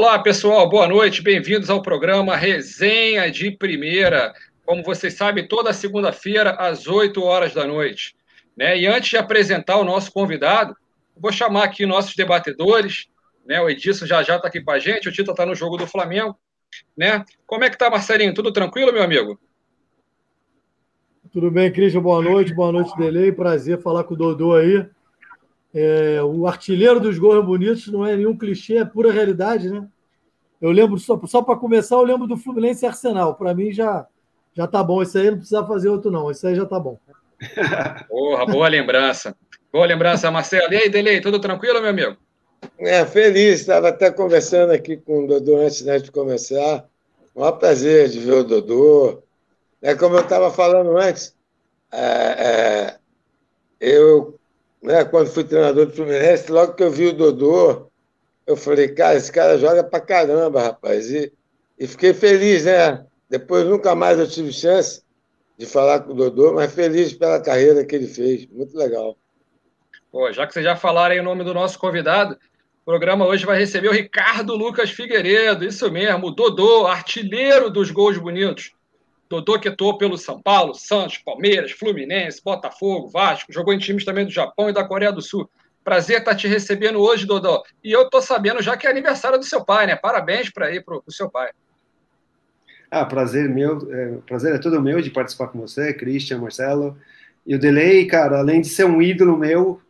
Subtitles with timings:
[0.00, 4.32] Olá, pessoal, boa noite, bem-vindos ao programa Resenha de Primeira.
[4.64, 8.14] Como vocês sabem, toda segunda-feira, às 8 horas da noite.
[8.56, 8.78] Né?
[8.78, 10.76] E antes de apresentar o nosso convidado,
[11.16, 13.08] vou chamar aqui nossos debatedores.
[13.44, 13.60] Né?
[13.60, 15.84] O Edilson já já está aqui com a gente, o Tito está no jogo do
[15.84, 16.38] Flamengo.
[16.96, 17.24] Né?
[17.44, 18.32] Como é que tá, Marcelinho?
[18.32, 19.36] Tudo tranquilo, meu amigo?
[21.32, 22.02] Tudo bem, Cristian?
[22.02, 23.32] Boa noite, boa noite, Delei.
[23.32, 24.86] Prazer falar com o Dodô aí.
[25.74, 29.86] É, o artilheiro dos gols bonitos não é nenhum clichê, é pura realidade, né?
[30.60, 33.34] Eu lembro, só, só para começar, eu lembro do Fluminense e Arsenal.
[33.34, 34.06] Para mim já,
[34.54, 35.02] já tá bom.
[35.02, 36.30] Isso aí não precisa fazer outro, não.
[36.30, 36.98] Isso aí já tá bom.
[38.08, 39.36] Porra, boa lembrança.
[39.72, 40.72] Boa lembrança, Marcelo.
[40.72, 42.16] E aí, Delei, tudo tranquilo, meu amigo?
[42.76, 43.60] É, feliz.
[43.60, 46.88] Estava até conversando aqui com o Dodô antes né, de começar.
[47.36, 49.22] Um maior prazer de ver o Dodô.
[49.80, 51.36] É como eu estava falando antes,
[51.92, 52.96] é, é,
[53.80, 54.37] eu
[54.82, 57.90] né, quando fui treinador do Fluminense, logo que eu vi o Dodô,
[58.46, 61.10] eu falei, cara, esse cara joga pra caramba, rapaz.
[61.10, 61.32] E,
[61.78, 63.04] e fiquei feliz, né?
[63.28, 65.02] Depois nunca mais eu tive chance
[65.58, 68.46] de falar com o Dodô, mas feliz pela carreira que ele fez.
[68.46, 69.16] Muito legal.
[70.10, 72.38] Pô, já que vocês já falaram aí o nome do nosso convidado,
[72.80, 77.90] o programa hoje vai receber o Ricardo Lucas Figueiredo, isso mesmo, o Dodô, artilheiro dos
[77.90, 78.72] gols bonitos.
[79.28, 84.24] Dodô que atuou pelo São Paulo, Santos, Palmeiras, Fluminense, Botafogo, Vasco, jogou em times também
[84.24, 85.48] do Japão e da Coreia do Sul.
[85.84, 87.62] Prazer estar te recebendo hoje, Dodô.
[87.82, 89.96] E eu tô sabendo já que é aniversário do seu pai, né?
[89.96, 91.50] Parabéns para ir pro, pro seu pai.
[92.90, 96.96] Ah, prazer meu, é, prazer é todo meu de participar com você, Christian, Marcelo.
[97.46, 99.80] E o Delay, cara, além de ser um ídolo meu,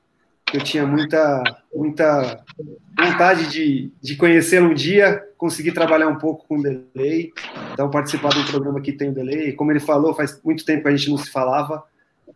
[0.52, 1.42] eu tinha muita,
[1.74, 2.44] muita
[2.98, 7.32] vontade de, de conhecê-lo um dia, conseguir trabalhar um pouco com o Delay,
[7.72, 9.52] então participar de um programa que tem o Delay.
[9.52, 11.84] Como ele falou, faz muito tempo que a gente não se falava,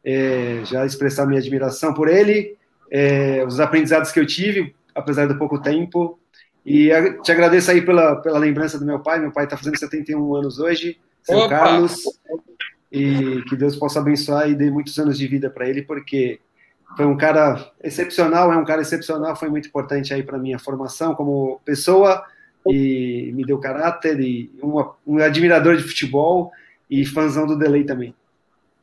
[0.04, 2.56] é, já expressar minha admiração por ele,
[2.90, 6.18] é, os aprendizados que eu tive, apesar do pouco tempo.
[6.64, 6.90] E
[7.22, 9.18] te agradeço aí pela, pela lembrança do meu pai.
[9.18, 11.48] Meu pai está fazendo 71 anos hoje, seu Opa!
[11.48, 12.04] Carlos.
[12.90, 16.38] E que Deus possa abençoar e dê muitos anos de vida para ele, porque
[16.96, 21.14] foi um cara excepcional, é um cara excepcional, foi muito importante aí para minha formação
[21.14, 22.24] como pessoa
[22.66, 26.52] e me deu caráter e uma, um admirador de futebol
[26.90, 28.14] e fãzão do Delay também.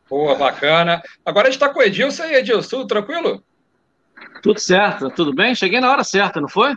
[0.10, 1.02] Boa, bacana.
[1.24, 3.44] Agora a gente está com o Edilson e Edilson, tudo tranquilo?
[4.42, 5.54] Tudo certo, tudo bem?
[5.54, 6.76] Cheguei na hora certa, não foi?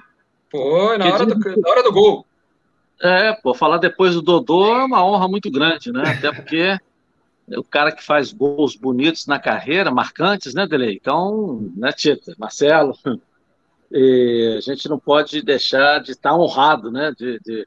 [0.51, 2.27] Foi, na, hora do, na hora do gol.
[3.01, 6.03] É, pô, falar depois do Dodô é uma honra muito grande, né?
[6.07, 6.79] Até porque
[7.49, 10.95] o cara que faz gols bonitos na carreira, marcantes, né, Delei?
[10.95, 17.67] Então, né, Tita, Marcelo, a gente não pode deixar de estar honrado, né, de, de,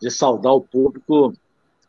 [0.00, 1.34] de, saudar o público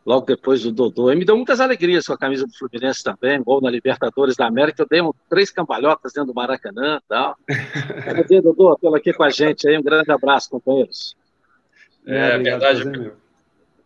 [0.06, 1.12] logo depois do Dodô.
[1.12, 4.48] E me deu muitas alegrias com a camisa do Fluminense também, gol na Libertadores da
[4.48, 7.38] América, eu dei um, três cambalhotas dentro do Maracanã e tal.
[8.04, 11.16] Prazer, Dodô, pelo aqui com a gente aí, um grande abraço, companheiros.
[12.06, 13.19] É, é verdade, meu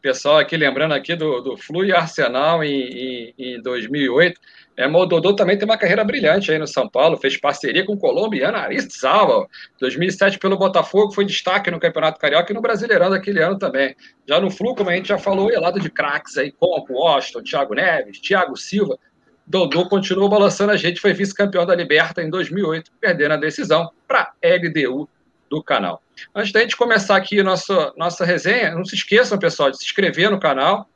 [0.04, 4.40] pessoal aqui lembrando aqui do, do Flu e Arsenal em, em, em 2008.
[4.76, 7.94] É, o Dodô também tem uma carreira brilhante aí no São Paulo, fez parceria com
[7.94, 9.48] o colombiano Aristizábal.
[9.80, 13.96] 2007 pelo Botafogo foi destaque no Campeonato Carioca e no Brasileirão daquele ano também.
[14.28, 17.42] Já no Flu, como a gente já falou, é lado de craques aí, Compo, Washington,
[17.42, 19.00] Thiago Neves, Thiago Silva.
[19.48, 24.34] Dodô continuou balançando a gente, foi vice-campeão da Liberta em 2008, perdendo a decisão para
[24.44, 25.08] LDU
[25.50, 26.03] do canal.
[26.34, 30.30] Antes da gente começar aqui nossa, nossa resenha, não se esqueçam, pessoal, de se inscrever
[30.30, 30.88] no canal.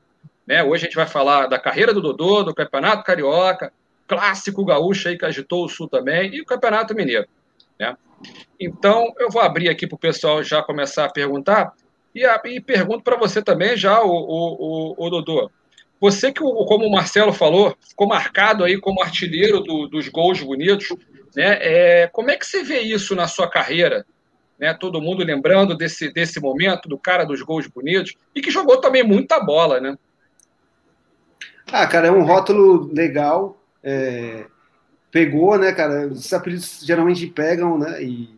[0.46, 0.64] Né?
[0.64, 3.72] Hoje a gente vai falar da carreira do Dodô, do Campeonato Carioca,
[4.08, 7.28] clássico gaúcho aí que agitou o Sul também, e o Campeonato Mineiro.
[7.80, 7.96] Né?
[8.60, 11.74] Então, eu vou abrir aqui para o pessoal já começar a perguntar,
[12.16, 15.52] e, a, e pergunto para você também já, o, o, o, o Dodô.
[16.00, 20.90] Você que, como o Marcelo falou, ficou marcado aí como artilheiro do, dos gols bonitos,
[21.36, 21.58] né?
[21.60, 24.06] É, como é que você vê isso na sua carreira?
[24.60, 24.74] Né?
[24.74, 29.04] Todo mundo lembrando desse, desse momento, do cara dos gols bonitos, e que jogou também
[29.04, 29.98] muita bola, né?
[31.72, 33.62] Ah, cara, é um rótulo legal.
[33.84, 34.46] É...
[35.12, 36.08] Pegou, né, cara?
[36.08, 38.02] Esses apelidos geralmente pegam, né?
[38.02, 38.30] E,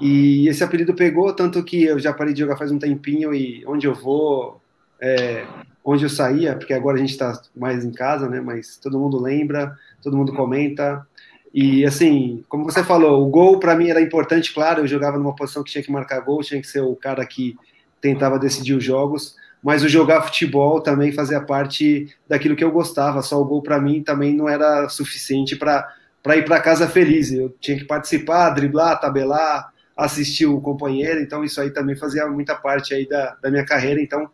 [0.00, 3.64] e esse apelido pegou, tanto que eu já parei de jogar faz um tempinho e
[3.66, 4.60] onde eu vou,
[5.00, 5.46] é...
[5.84, 8.40] onde eu saía, porque agora a gente está mais em casa, né?
[8.40, 11.06] Mas todo mundo lembra, todo mundo comenta.
[11.54, 15.34] E assim, como você falou, o gol para mim era importante, claro, eu jogava numa
[15.34, 17.56] posição que tinha que marcar gol, tinha que ser o cara que
[18.00, 23.20] tentava decidir os jogos, mas o jogar futebol também fazia parte daquilo que eu gostava,
[23.22, 25.94] só o gol para mim também não era suficiente para
[26.36, 27.30] ir para casa feliz.
[27.30, 32.54] Eu tinha que participar, driblar, tabelar, assistir o companheiro, então isso aí também fazia muita
[32.54, 34.28] parte aí da, da minha carreira, então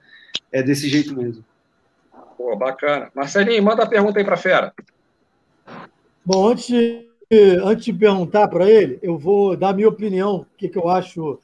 [0.53, 1.45] é desse jeito mesmo.
[2.37, 3.11] Pô, bacana.
[3.13, 4.73] Marcelinho, manda a pergunta aí para fera.
[6.25, 7.08] Bom, antes
[7.63, 10.89] antes de perguntar para ele, eu vou dar a minha opinião, o que, que eu
[10.89, 11.39] acho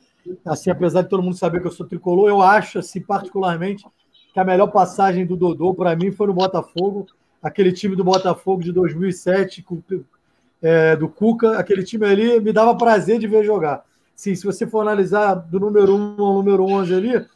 [0.44, 3.84] Assim, apesar de todo mundo saber que eu sou tricolor, eu acho, assim, particularmente,
[4.32, 7.06] que a melhor passagem do Dodô para mim foi no Botafogo,
[7.42, 9.82] aquele time do Botafogo de 2007, com,
[10.62, 13.84] é, do Cuca, aquele time ali me dava prazer de ver jogar.
[14.16, 17.26] Sim, se você for analisar do número 1 ao número 11 ali,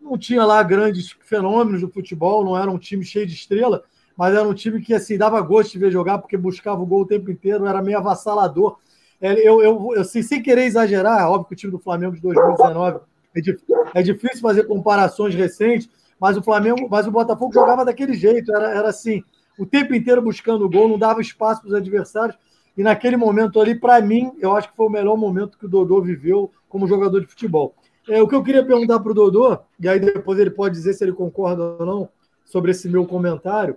[0.00, 3.82] não tinha lá grandes fenômenos do futebol, não era um time cheio de estrela,
[4.16, 7.02] mas era um time que assim dava gosto de ver jogar, porque buscava o gol
[7.02, 8.78] o tempo inteiro, era meio avassalador.
[9.20, 12.22] É, eu, eu, eu assim, sem querer exagerar, óbvio que o time do Flamengo de
[12.22, 13.00] 2019
[13.34, 18.14] é, difícil, é difícil fazer comparações recentes, mas o Flamengo, mas o Botafogo jogava daquele
[18.14, 19.22] jeito, era, era assim,
[19.58, 22.38] o tempo inteiro buscando o gol, não dava espaço para os adversários.
[22.76, 25.68] E naquele momento ali, para mim, eu acho que foi o melhor momento que o
[25.68, 27.74] Dodô viveu como jogador de futebol.
[28.08, 30.92] É, o que eu queria perguntar para o Dodô, e aí depois ele pode dizer
[30.92, 32.08] se ele concorda ou não
[32.44, 33.76] sobre esse meu comentário,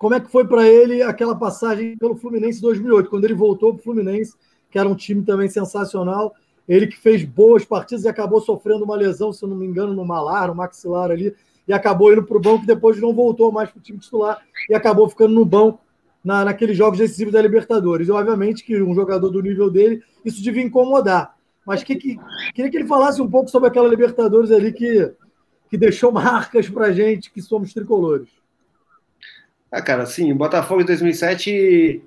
[0.00, 3.80] como é que foi para ele aquela passagem pelo Fluminense 2008, quando ele voltou para
[3.80, 4.34] o Fluminense,
[4.70, 6.34] que era um time também sensacional,
[6.66, 10.02] ele que fez boas partidas e acabou sofrendo uma lesão, se não me engano, no
[10.02, 11.36] malar, no maxilar ali,
[11.68, 14.74] e acabou indo para o banco, depois não voltou mais para o time titular e
[14.74, 15.80] acabou ficando no banco
[16.24, 18.08] na, naqueles jogos decisivos da Libertadores.
[18.08, 21.36] E, obviamente, que um jogador do nível dele, isso devia incomodar.
[21.66, 22.18] Mas que, que,
[22.54, 25.12] queria que ele falasse um pouco sobre aquela Libertadores ali que,
[25.68, 28.39] que deixou marcas para gente que somos tricolores.
[29.72, 32.02] Ah, cara, sim, o Botafogo em 2007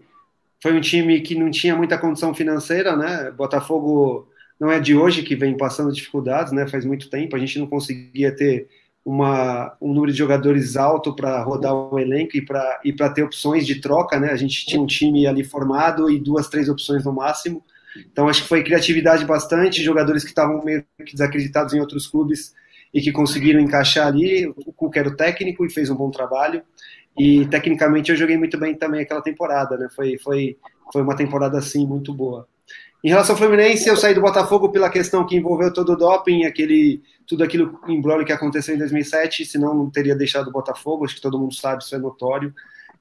[0.62, 3.32] foi um time que não tinha muita condição financeira, né?
[3.32, 4.28] Botafogo
[4.60, 6.68] não é de hoje que vem passando dificuldades, né?
[6.68, 8.68] Faz muito tempo, a gente não conseguia ter
[9.06, 13.66] uma, um número de jogadores alto para rodar o elenco e para e ter opções
[13.66, 14.32] de troca, né?
[14.32, 17.64] A gente tinha um time ali formado e duas, três opções no máximo.
[18.12, 22.54] Então acho que foi criatividade bastante, jogadores que estavam meio que desacreditados em outros clubes
[22.94, 24.48] e que conseguiram encaixar ali.
[24.48, 26.64] O Cuca era o técnico e fez um bom trabalho.
[27.18, 29.88] E tecnicamente eu joguei muito bem também aquela temporada, né?
[29.96, 30.58] Foi, foi,
[30.92, 32.48] foi uma temporada assim muito boa.
[33.04, 36.46] Em relação ao Fluminense, eu saí do Botafogo pela questão que envolveu todo o doping,
[36.46, 41.16] aquele, tudo aquilo embrolho que aconteceu em 2007, senão não teria deixado o Botafogo, acho
[41.16, 42.54] que todo mundo sabe, isso é notório.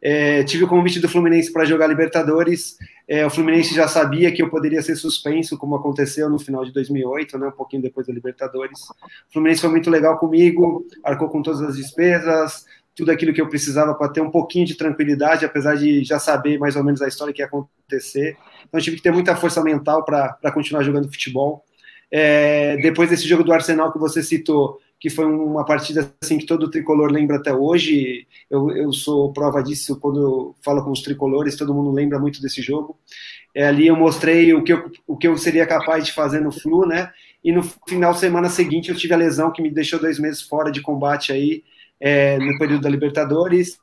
[0.04, 2.76] É, tive o convite do Fluminense para jogar Libertadores.
[3.06, 6.72] É, o Fluminense já sabia que eu poderia ser suspenso, como aconteceu no final de
[6.72, 8.80] 2008, né, um pouquinho depois da Libertadores.
[8.90, 13.48] O Fluminense foi muito legal comigo, arcou com todas as despesas, tudo aquilo que eu
[13.48, 17.08] precisava para ter um pouquinho de tranquilidade, apesar de já saber mais ou menos a
[17.08, 18.36] história que ia acontecer.
[18.68, 21.64] Então tive que ter muita força mental para continuar jogando futebol.
[22.10, 26.46] É, depois desse jogo do Arsenal que você citou, que foi uma partida assim que
[26.46, 31.02] todo tricolor lembra até hoje, eu, eu sou prova disso quando eu falo com os
[31.02, 32.96] tricolores, todo mundo lembra muito desse jogo.
[33.54, 36.52] É, ali eu mostrei o que eu, o que eu seria capaz de fazer no
[36.52, 37.10] Flu, né?
[37.42, 40.70] E no final semana seguinte eu tive a lesão que me deixou dois meses fora
[40.70, 41.64] de combate aí,
[42.04, 43.78] é, no período da Libertadores,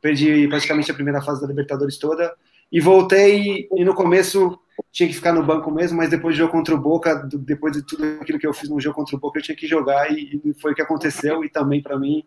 [0.00, 2.34] perdi praticamente a primeira fase da Libertadores toda,
[2.72, 4.58] e voltei, e no começo
[4.90, 7.86] tinha que ficar no banco mesmo, mas depois do jogo contra o Boca, depois de
[7.86, 10.40] tudo aquilo que eu fiz no jogo contra o Boca, eu tinha que jogar, e,
[10.44, 12.24] e foi o que aconteceu, e também para mim,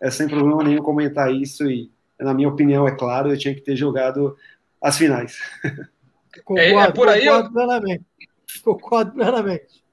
[0.00, 3.60] é sem problema nenhum comentar isso, e na minha opinião, é claro, eu tinha que
[3.60, 4.34] ter jogado
[4.80, 5.38] as finais.
[6.42, 7.52] Concordo, é, é por aí, concordo eu...
[7.52, 8.04] plenamente.
[8.64, 9.84] Concordo plenamente.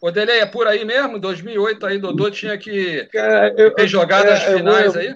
[0.00, 1.18] Ô, Dele, é por aí mesmo?
[1.18, 3.08] 2008 aí, Dodô tinha que
[3.56, 5.14] eu, ter jogado é, as finais vou, aí?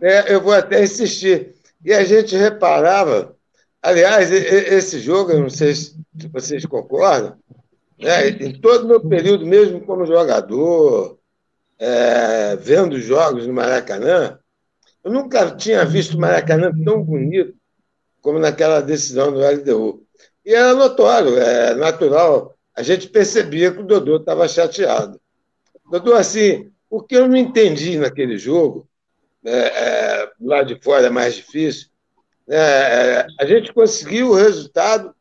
[0.00, 1.54] É, eu vou até insistir.
[1.84, 3.36] E a gente reparava,
[3.82, 5.96] aliás, esse jogo, eu não sei se
[6.32, 7.36] vocês concordam,
[7.98, 11.18] né, em todo o meu período, mesmo como jogador,
[11.78, 14.38] é, vendo jogos no Maracanã,
[15.02, 17.54] eu nunca tinha visto o Maracanã tão bonito
[18.20, 20.04] como naquela decisão do LDU.
[20.44, 25.20] E era notório, é natural a gente percebia que o Dodô estava chateado.
[25.90, 28.88] Dodô, assim, o que eu não entendi naquele jogo,
[29.42, 31.88] né, é, lá de fora é mais difícil,
[32.46, 35.14] né, é, a gente conseguiu o resultado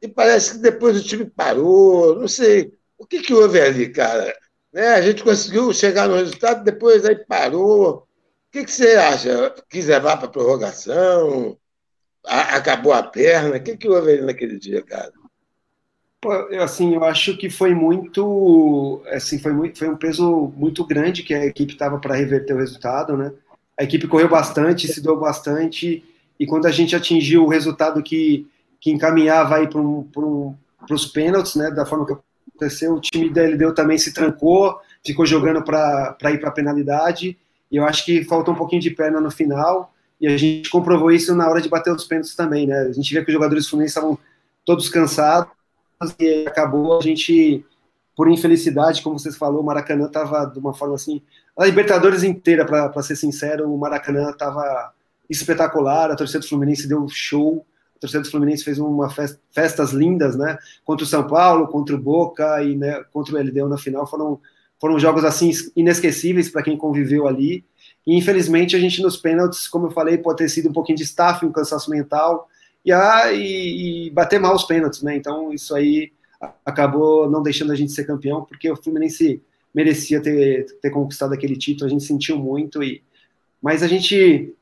[0.00, 2.72] e parece que depois o time parou, não sei.
[2.98, 4.36] O que, que houve ali, cara?
[4.72, 7.98] Né, a gente conseguiu chegar no resultado, depois aí parou.
[7.98, 8.06] O
[8.50, 9.54] que, que você acha?
[9.68, 11.58] Quis levar para prorrogação?
[12.26, 13.56] A, acabou a perna?
[13.56, 15.12] O que, que houve ali naquele dia, cara?
[16.62, 21.34] Assim, eu acho que foi muito, assim, foi, muito, foi um peso muito grande que
[21.34, 23.32] a equipe estava para reverter o resultado, né?
[23.78, 26.04] A equipe correu bastante, se doou bastante,
[26.38, 28.46] e quando a gente atingiu o resultado que,
[28.80, 30.54] que encaminhava aí para um,
[30.90, 35.26] os pênaltis, né, da forma que aconteceu, o time da LDU também se trancou, ficou
[35.26, 37.36] jogando para ir para a penalidade,
[37.70, 41.10] e eu acho que faltou um pouquinho de perna no final, e a gente comprovou
[41.10, 42.78] isso na hora de bater os pênaltis também, né?
[42.78, 44.16] A gente vê que os jogadores fluminenses estavam
[44.64, 45.52] todos cansados,
[46.18, 47.64] e acabou a gente,
[48.16, 51.22] por infelicidade, como vocês falou, o Maracanã estava de uma forma assim.
[51.56, 54.92] A Libertadores inteira, para ser sincero, o Maracanã estava
[55.28, 57.64] espetacular, a torcida do Fluminense deu show,
[57.96, 60.58] a torcida do Fluminense fez uma festa, festas lindas, né?
[60.84, 64.06] Contra o São Paulo, contra o Boca e né, contra o LDU na final.
[64.06, 64.40] Foram,
[64.80, 67.64] foram jogos assim inesquecíveis para quem conviveu ali.
[68.06, 71.04] E infelizmente a gente nos pênaltis, como eu falei, pode ter sido um pouquinho de
[71.04, 72.48] staff, um cansaço mental
[72.84, 75.16] e, ah, e, e bater mal os pênaltis, né?
[75.16, 76.12] Então isso aí
[76.64, 79.42] acabou não deixando a gente ser campeão, porque o Fluminense
[79.74, 83.02] merecia ter, ter conquistado aquele título, a gente sentiu muito e
[83.62, 84.54] mas a gente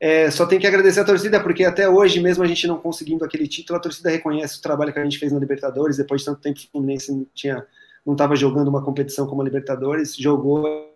[0.00, 3.22] é, só tem que agradecer a torcida, porque até hoje, mesmo a gente não conseguindo
[3.22, 5.98] aquele título, a torcida reconhece o trabalho que a gente fez na Libertadores.
[5.98, 7.66] Depois de tanto tempo, o Fluminense não tinha,
[8.04, 10.90] não estava jogando uma competição como a Libertadores, jogou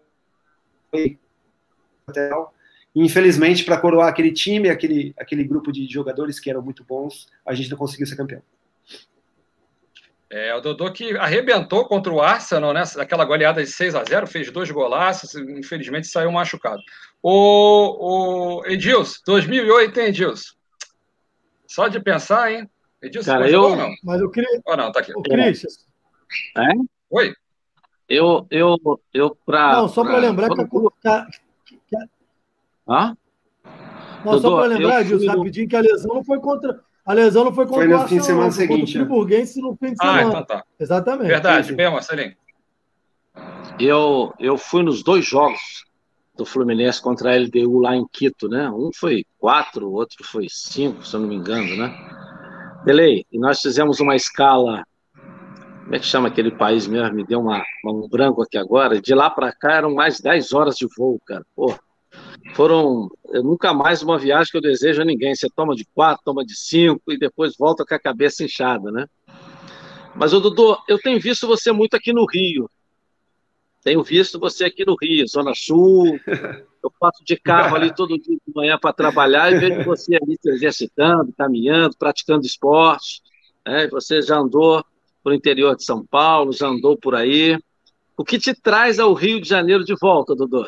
[2.07, 2.31] até
[2.95, 7.55] infelizmente, para coroar aquele time, aquele, aquele grupo de jogadores que eram muito bons, a
[7.55, 8.43] gente não conseguiu ser campeão.
[10.31, 12.83] É, o Dodô que arrebentou contra o Arsenal, né?
[12.99, 16.83] Aquela goleada de 6 a 0 fez dois golaços, infelizmente saiu machucado.
[17.23, 20.55] O, o Edilson, 2008, hein, Edilson?
[21.69, 22.69] Só de pensar, hein?
[23.01, 23.77] Edilson, Cara, eu...
[23.77, 23.95] não?
[24.03, 24.61] Mas eu queria...
[24.67, 25.13] Oh, não, tá aqui.
[25.15, 25.69] O Christian.
[26.59, 26.73] É?
[27.11, 27.33] Oi?
[28.09, 28.77] Eu, eu,
[29.13, 29.73] eu pra...
[29.75, 30.61] Não, só para lembrar que...
[31.07, 31.27] A...
[32.89, 33.17] Hã?
[34.25, 37.53] Não, só para lembrar, Edilson, rapidinho, que a lesão não foi contra a lesão não
[37.53, 38.79] foi contra foi no fim de semana seguinte.
[38.79, 40.21] Contra o Friburguense no fim de semana.
[40.21, 40.65] Ah, então tá.
[40.81, 41.27] Exatamente.
[41.27, 42.35] Verdade, bem, Marcelinho.
[43.79, 45.85] Eu, eu fui nos dois jogos
[46.35, 48.71] do Fluminense contra a LDU lá em Quito, né?
[48.71, 51.95] Um foi quatro, o outro foi cinco, se eu não me engano, né?
[52.87, 54.83] Delei, e nós fizemos uma escala.
[55.83, 57.15] Como é que chama aquele país mesmo?
[57.15, 59.01] Me deu uma, um branco aqui agora.
[59.01, 61.45] De lá para cá eram mais 10 horas de voo, cara.
[61.55, 61.75] Pô,
[62.53, 65.35] foram nunca mais uma viagem que eu desejo a ninguém.
[65.35, 69.07] Você toma de quatro, toma de cinco e depois volta com a cabeça inchada, né?
[70.15, 72.71] Mas, ô Dudu, eu tenho visto você muito aqui no Rio.
[73.83, 76.19] Tenho visto você aqui no Rio, Zona Sul.
[76.83, 80.39] Eu passo de carro ali todo dia de manhã para trabalhar e vejo você ali
[80.41, 83.23] se exercitando, caminhando, praticando esporte.
[83.67, 83.89] Né?
[83.89, 84.85] Você já andou
[85.23, 87.59] para o interior de São Paulo, já andou por aí.
[88.17, 90.67] O que te traz ao Rio de Janeiro de volta, Dudu?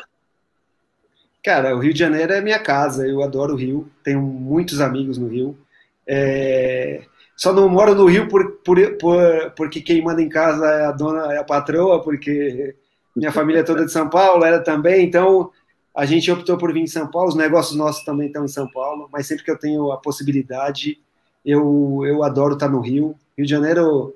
[1.47, 5.17] Cara, o Rio de Janeiro é minha casa, eu adoro o Rio, tenho muitos amigos
[5.17, 5.57] no Rio.
[6.05, 7.03] É...
[7.37, 10.91] Só não moro no Rio por, por, por, porque quem manda em casa é a
[10.91, 12.75] dona, é a patroa, porque
[13.15, 15.49] minha família é toda de São Paulo, ela também, então
[15.95, 18.69] a gente optou por vir em São Paulo, os negócios nossos também estão em São
[18.69, 20.99] Paulo, mas sempre que eu tenho a possibilidade,
[21.45, 23.15] eu, eu adoro estar no Rio.
[23.37, 24.13] Rio de Janeiro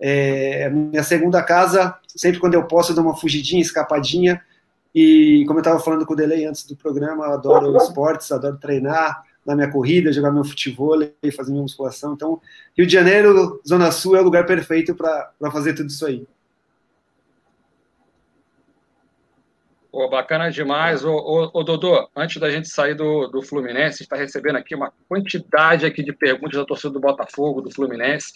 [0.00, 4.42] é minha segunda casa, sempre quando eu posso eu dou uma fugidinha, escapadinha,
[4.94, 8.58] e como eu estava falando com o Delay antes do programa, eu adoro esportes, adoro
[8.58, 11.00] treinar na minha corrida, jogar meu futebol,
[11.36, 12.14] fazer minha musculação.
[12.14, 12.40] Então,
[12.76, 16.26] Rio de Janeiro, Zona Sul é o lugar perfeito para fazer tudo isso aí.
[19.90, 21.04] Pô, bacana demais.
[21.04, 26.02] Ô, Dodô, antes da gente sair do, do Fluminense, está recebendo aqui uma quantidade aqui
[26.02, 28.32] de perguntas da torcida do Botafogo, do Fluminense.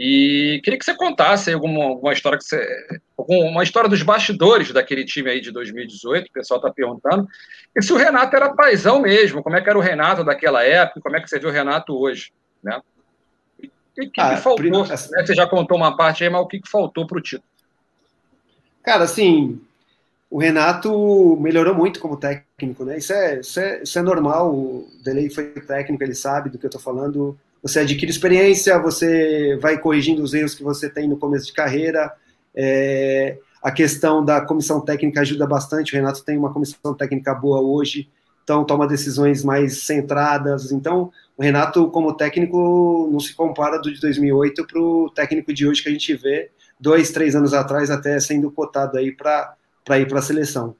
[0.00, 3.00] E queria que você contasse alguma, alguma história que você.
[3.16, 7.26] Alguma história dos bastidores daquele time aí de 2018, o pessoal está perguntando.
[7.74, 11.00] E se o Renato era paisão mesmo, como é que era o Renato daquela época,
[11.00, 12.30] como é que você viu o Renato hoje,
[12.62, 12.80] né?
[13.60, 13.66] E
[14.06, 14.86] o que, ah, que faltou?
[14.86, 14.96] Né?
[14.96, 17.42] Você já contou uma parte aí, mas o que, que faltou para o título?
[18.84, 19.60] Cara, assim,
[20.30, 22.98] o Renato melhorou muito como técnico, né?
[22.98, 24.54] Isso é, isso é, isso é normal.
[24.54, 29.56] O Delay foi técnico, ele sabe do que eu estou falando você adquire experiência, você
[29.60, 32.12] vai corrigindo os erros que você tem no começo de carreira.
[32.54, 35.92] É, a questão da comissão técnica ajuda bastante.
[35.92, 38.08] O Renato tem uma comissão técnica boa hoje,
[38.44, 40.70] então toma decisões mais centradas.
[40.72, 45.66] Então, o Renato, como técnico, não se compara do de 2008 para o técnico de
[45.66, 49.56] hoje que a gente vê, dois, três anos atrás, até sendo cotado aí para
[49.98, 50.74] ir para a seleção.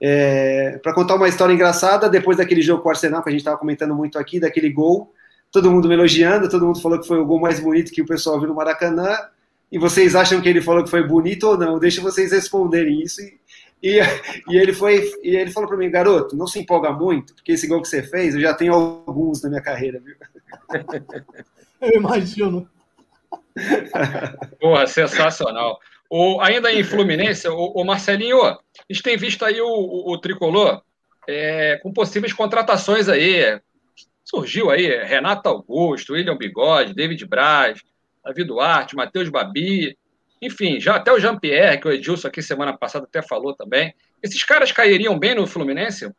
[0.00, 3.40] É, para contar uma história engraçada, depois daquele jogo com o Arsenal, que a gente
[3.40, 5.12] estava comentando muito aqui, daquele gol,
[5.50, 8.06] todo mundo me elogiando, todo mundo falou que foi o gol mais bonito que o
[8.06, 9.16] pessoal viu no Maracanã.
[9.70, 11.78] E vocês acham que ele falou que foi bonito ou não?
[11.78, 13.20] Deixa vocês responderem isso.
[13.20, 13.38] E,
[13.82, 14.00] e,
[14.48, 17.66] e ele foi e ele falou para mim, garoto, não se empolga muito, porque esse
[17.66, 20.16] gol que você fez, eu já tenho alguns na minha carreira, viu?
[21.80, 22.68] Eu imagino.
[24.60, 25.78] Porra, sensacional.
[26.10, 28.58] O, ainda em Fluminense, o, o, Marcelinho, a
[28.90, 30.82] gente tem visto aí o, o, o tricolor
[31.28, 33.60] é, com possíveis contratações aí,
[34.28, 37.82] surgiu aí Renato Augusto, William Bigode, David Braz,
[38.24, 39.96] Davi Duarte, Matheus Babi,
[40.40, 43.94] enfim, já até o Jean-Pierre, que o Edilson aqui semana passada até falou também.
[44.22, 46.12] Esses caras cairiam bem no Fluminense?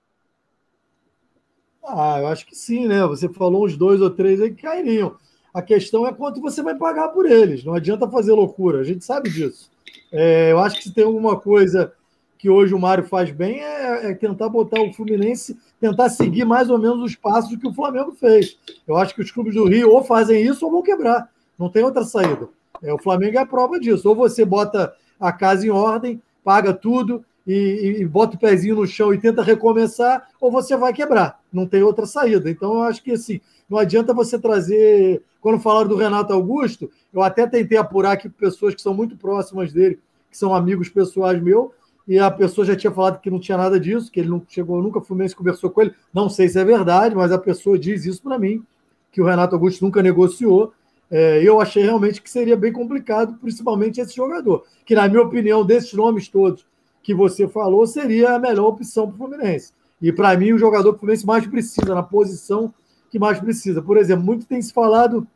[1.85, 3.05] Ah, eu acho que sim, né?
[3.05, 5.15] Você falou uns dois ou três aí que cairiam.
[5.53, 7.63] A questão é quanto você vai pagar por eles.
[7.63, 9.71] Não adianta fazer loucura, a gente sabe disso.
[10.11, 11.93] É, eu acho que se tem alguma coisa
[12.39, 16.69] que hoje o Mário faz bem é, é, tentar botar o Fluminense, tentar seguir mais
[16.69, 18.57] ou menos os passos que o Flamengo fez.
[18.87, 21.29] Eu acho que os clubes do Rio ou fazem isso ou vão quebrar.
[21.59, 22.47] Não tem outra saída.
[22.81, 24.07] É, o Flamengo é a prova disso.
[24.07, 28.87] Ou você bota a casa em ordem, paga tudo e, e, bota o pezinho no
[28.87, 31.41] chão e tenta recomeçar, ou você vai quebrar.
[31.51, 32.49] Não tem outra saída.
[32.49, 35.21] Então, eu acho que assim, não adianta você trazer.
[35.41, 39.73] Quando falaram do Renato Augusto, eu até tentei apurar aqui pessoas que são muito próximas
[39.73, 39.99] dele,
[40.31, 41.71] que são amigos pessoais meus,
[42.09, 44.81] e a pessoa já tinha falado que não tinha nada disso, que ele não chegou
[44.81, 45.93] nunca, Fluminense conversou com ele.
[46.11, 48.63] Não sei se é verdade, mas a pessoa diz isso para mim,
[49.11, 50.73] que o Renato Augusto nunca negociou.
[51.11, 55.63] É, eu achei realmente que seria bem complicado, principalmente esse jogador, que, na minha opinião,
[55.63, 56.65] desses nomes todos
[57.03, 59.71] que você falou, seria a melhor opção para o Fluminense.
[60.01, 62.73] E, para mim, o jogador que o Fluminense mais precisa, na posição
[63.11, 63.83] que mais precisa.
[63.83, 65.27] Por exemplo, muito tem se falado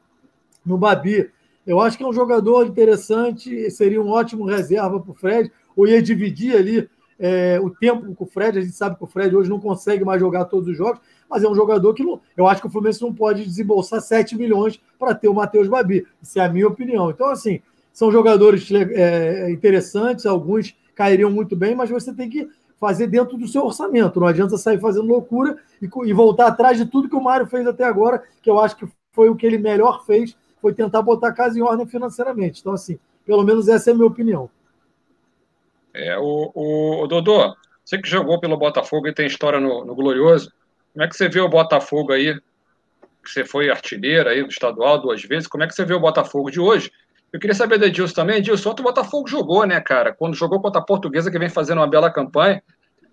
[0.66, 1.30] no Babi.
[1.68, 5.88] Eu acho que é um jogador interessante, seria um ótimo reserva para o Fred ou
[5.88, 6.90] ia dividir ali
[7.20, 8.60] é, o tempo com o Fred.
[8.60, 11.00] A gente sabe que o Fred hoje não consegue mais jogar todos os jogos,
[11.30, 14.38] mas é um jogador que não, eu acho que o Fluminense não pode desembolsar 7
[14.38, 16.06] milhões para ter o Matheus Babi.
[16.22, 17.10] Isso é a minha opinião.
[17.10, 17.62] Então, assim,
[17.92, 22.48] são jogadores é, interessantes, alguns cairiam muito bem, mas você tem que
[22.80, 24.20] fazer dentro do seu orçamento.
[24.20, 27.66] Não adianta sair fazendo loucura e, e voltar atrás de tudo que o Mário fez
[27.66, 31.30] até agora, que eu acho que foi o que ele melhor fez, foi tentar botar
[31.30, 32.60] a casa em ordem financeiramente.
[32.60, 34.50] Então, assim, pelo menos essa é a minha opinião.
[35.94, 39.94] É, o, o, o, Dodô, você que jogou pelo Botafogo e tem história no, no,
[39.94, 40.52] Glorioso,
[40.92, 42.34] como é que você vê o Botafogo aí?
[43.24, 46.00] Que você foi artilheiro aí do estadual duas vezes, como é que você vê o
[46.00, 46.92] Botafogo de hoje?
[47.32, 48.38] Eu queria saber da Edilson também.
[48.38, 50.14] Edilson, ontem o Botafogo jogou, né, cara?
[50.14, 52.62] Quando jogou contra a Portuguesa, que vem fazendo uma bela campanha.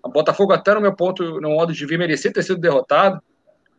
[0.03, 3.19] O Botafogo, até no meu ponto, no modo de ver, merecia ter sido derrotado.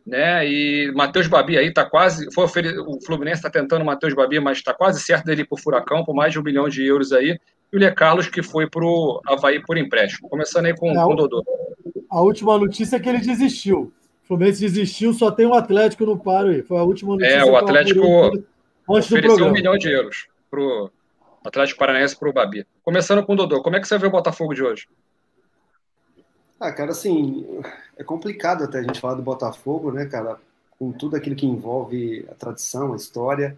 [0.05, 0.45] Né?
[0.45, 2.27] E Matheus Babi aí tá quase.
[2.33, 6.03] Foi o Fluminense está tentando o Matheus Babi, mas está quase certo dele o Furacão,
[6.03, 7.39] por mais de um bilhão de euros aí
[7.73, 10.29] e o Lê Carlos, que foi para o Havaí por empréstimo.
[10.29, 11.43] Começando aí com, é, com o Dodô.
[12.07, 13.91] A última notícia é que ele desistiu.
[14.23, 16.61] O Fluminense desistiu, só tem o um Atlético no paro aí.
[16.61, 17.33] Foi a última notícia.
[17.33, 18.05] É, o Atlético
[18.87, 20.91] ofereceu um milhão de euros para o
[21.43, 22.65] Atlético Paranaense para o Babi.
[22.83, 24.87] Começando com o Dodô, como é que você vê o Botafogo de hoje?
[26.59, 27.59] Ah, cara, assim,
[27.97, 30.37] é complicado até a gente falar do Botafogo, né, cara,
[30.77, 33.57] com tudo aquilo que envolve a tradição, a história.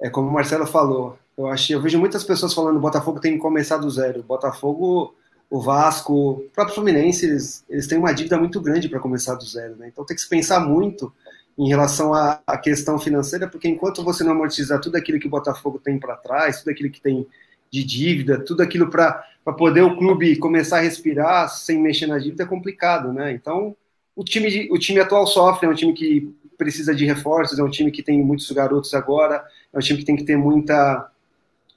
[0.00, 3.20] É como o Marcelo falou, eu acho, eu vejo muitas pessoas falando que o Botafogo
[3.20, 4.18] tem que começar do zero.
[4.20, 5.14] O Botafogo,
[5.48, 9.44] o Vasco, o próprio Fluminense, eles, eles têm uma dívida muito grande para começar do
[9.44, 9.76] zero.
[9.76, 9.86] Né?
[9.86, 11.12] Então tem que se pensar muito
[11.56, 15.30] em relação à, à, questão financeira, porque enquanto você não amortizar tudo aquilo que o
[15.30, 17.24] Botafogo tem para trás, tudo aquilo que tem
[17.70, 19.24] de dívida, tudo aquilo para
[19.56, 23.32] poder o clube começar a respirar sem mexer na dívida é complicado, né?
[23.32, 23.76] Então,
[24.16, 27.70] o time, o time atual sofre, é um time que precisa de reforços, é um
[27.70, 31.08] time que tem muitos garotos agora, é um time que tem que ter muita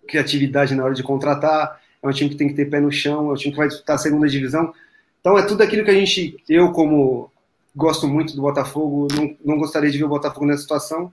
[0.08, 3.30] criatividade na hora de contratar, é um time que tem que ter pé no chão,
[3.30, 4.74] é um time que vai disputar a segunda divisão.
[5.20, 7.32] Então é tudo aquilo que a gente, eu como
[7.76, 11.12] gosto muito do Botafogo, não, não gostaria de ver o Botafogo nessa situação,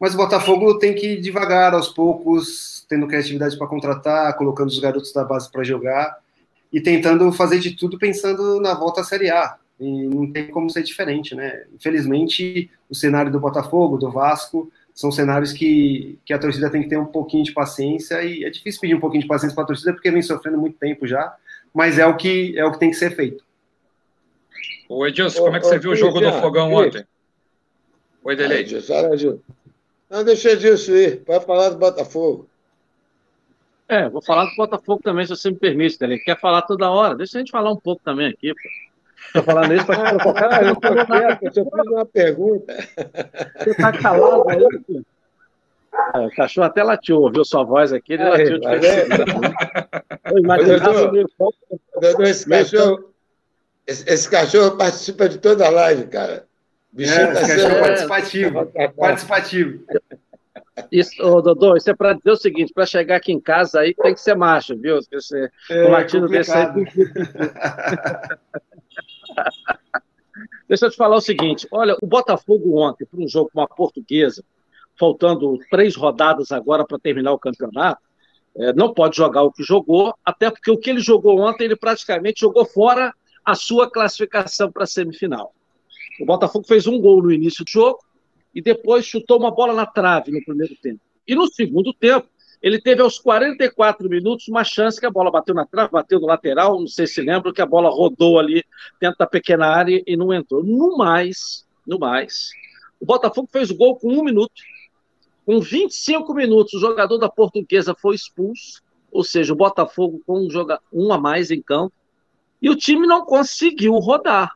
[0.00, 4.78] mas o Botafogo tem que ir devagar, aos poucos, tendo criatividade para contratar, colocando os
[4.80, 6.18] garotos da base para jogar
[6.72, 9.56] e tentando fazer de tudo pensando na volta à Série A.
[9.78, 11.64] E não tem como ser diferente, né?
[11.74, 16.88] Infelizmente, o cenário do Botafogo, do Vasco, são cenários que, que a torcida tem que
[16.88, 19.66] ter um pouquinho de paciência e é difícil pedir um pouquinho de paciência para a
[19.68, 21.34] torcida porque vem sofrendo muito tempo já,
[21.72, 23.42] mas é o que é o que tem que ser feito.
[24.88, 27.04] O Edilson, como é que você viu o jogo do Fogão ontem?
[28.24, 28.66] Oi, Delei.
[30.10, 32.48] Não, deixa Edilson ir, vai falar do Botafogo.
[33.88, 36.18] É, vou falar do Botafogo também, se você me permite, Delei.
[36.18, 37.16] Quer falar toda hora?
[37.16, 38.68] Deixa a gente falar um pouco também aqui, pô.
[39.32, 40.64] Tô falando isso para provocar.
[40.64, 42.74] Eu tô quieto, eu fiz uma pergunta.
[43.58, 45.04] Você tá calado aí, filho?
[46.14, 49.12] É, o cachorro até latiu, ouviu sua voz aqui, ele latiu de felicidade.
[52.30, 53.10] esse cachorro,
[53.86, 56.46] esse, esse, cachorro participa de toda a live, cara.
[56.90, 57.80] Bichinho é, tá sendo...
[57.80, 58.72] participativo.
[58.96, 59.84] participativo.
[60.90, 63.94] Isso, ô, Dodô, isso é para dizer o seguinte: para chegar aqui em casa aí
[63.94, 64.98] tem que ser macho, viu?
[65.12, 66.68] Você, é, um latido desse aí.
[70.68, 73.68] Deixa eu te falar o seguinte: olha, o Botafogo ontem, para um jogo com uma
[73.68, 74.42] portuguesa,
[74.98, 78.00] faltando três rodadas agora para terminar o campeonato,
[78.56, 81.76] é, não pode jogar o que jogou, até porque o que ele jogou ontem, ele
[81.76, 83.14] praticamente jogou fora
[83.44, 85.54] a sua classificação para a semifinal.
[86.20, 87.98] O Botafogo fez um gol no início do jogo
[88.54, 91.00] e depois chutou uma bola na trave no primeiro tempo.
[91.26, 92.28] E no segundo tempo,
[92.62, 96.28] ele teve aos 44 minutos uma chance que a bola bateu na trave, bateu no
[96.28, 98.64] lateral, não sei se lembra, que a bola rodou ali
[99.00, 100.62] dentro da pequena área e não entrou.
[100.62, 102.50] No mais, no mais,
[103.00, 104.62] o Botafogo fez o gol com um minuto.
[105.44, 110.48] Com 25 minutos, o jogador da Portuguesa foi expulso, ou seja, o Botafogo com um,
[110.48, 110.78] joga...
[110.92, 111.92] um a mais em campo.
[112.60, 114.52] E o time não conseguiu rodar.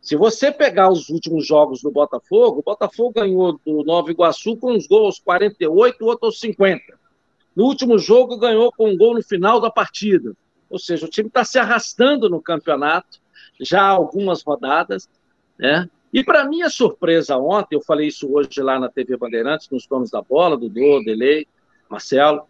[0.00, 4.72] Se você pegar os últimos jogos do Botafogo, o Botafogo ganhou do Nova Iguaçu com
[4.72, 6.99] uns gols 48, o outro aos 50.
[7.54, 10.34] No último jogo, ganhou com um gol no final da partida.
[10.68, 13.18] Ou seja, o time está se arrastando no campeonato,
[13.60, 15.08] já há algumas rodadas,
[15.58, 15.88] né?
[16.12, 20.10] E para minha surpresa ontem, eu falei isso hoje lá na TV Bandeirantes, nos donos
[20.10, 21.46] da bola, Dudu, Delei,
[21.88, 22.46] Marcelo,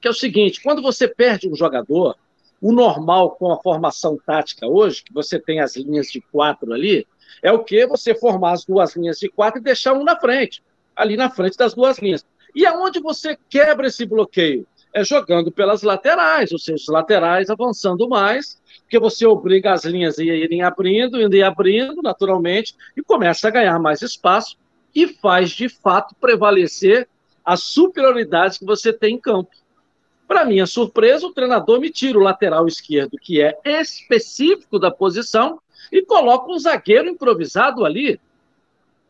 [0.00, 2.16] que é o seguinte, quando você perde um jogador,
[2.60, 7.06] o normal com a formação tática hoje, que você tem as linhas de quatro ali,
[7.42, 7.86] é o que?
[7.86, 10.62] Você formar as duas linhas de quatro e deixar um na frente,
[10.94, 12.24] ali na frente das duas linhas.
[12.56, 14.66] E aonde você quebra esse bloqueio?
[14.94, 20.24] É jogando pelas laterais, ou seja, laterais avançando mais, porque você obriga as linhas a
[20.24, 24.56] irem abrindo, indo e abrindo, naturalmente, e começa a ganhar mais espaço
[24.94, 27.06] e faz, de fato, prevalecer
[27.44, 29.50] a superioridade que você tem em campo.
[30.26, 35.60] Para minha surpresa, o treinador me tira o lateral esquerdo, que é específico da posição,
[35.92, 38.18] e coloca um zagueiro improvisado ali.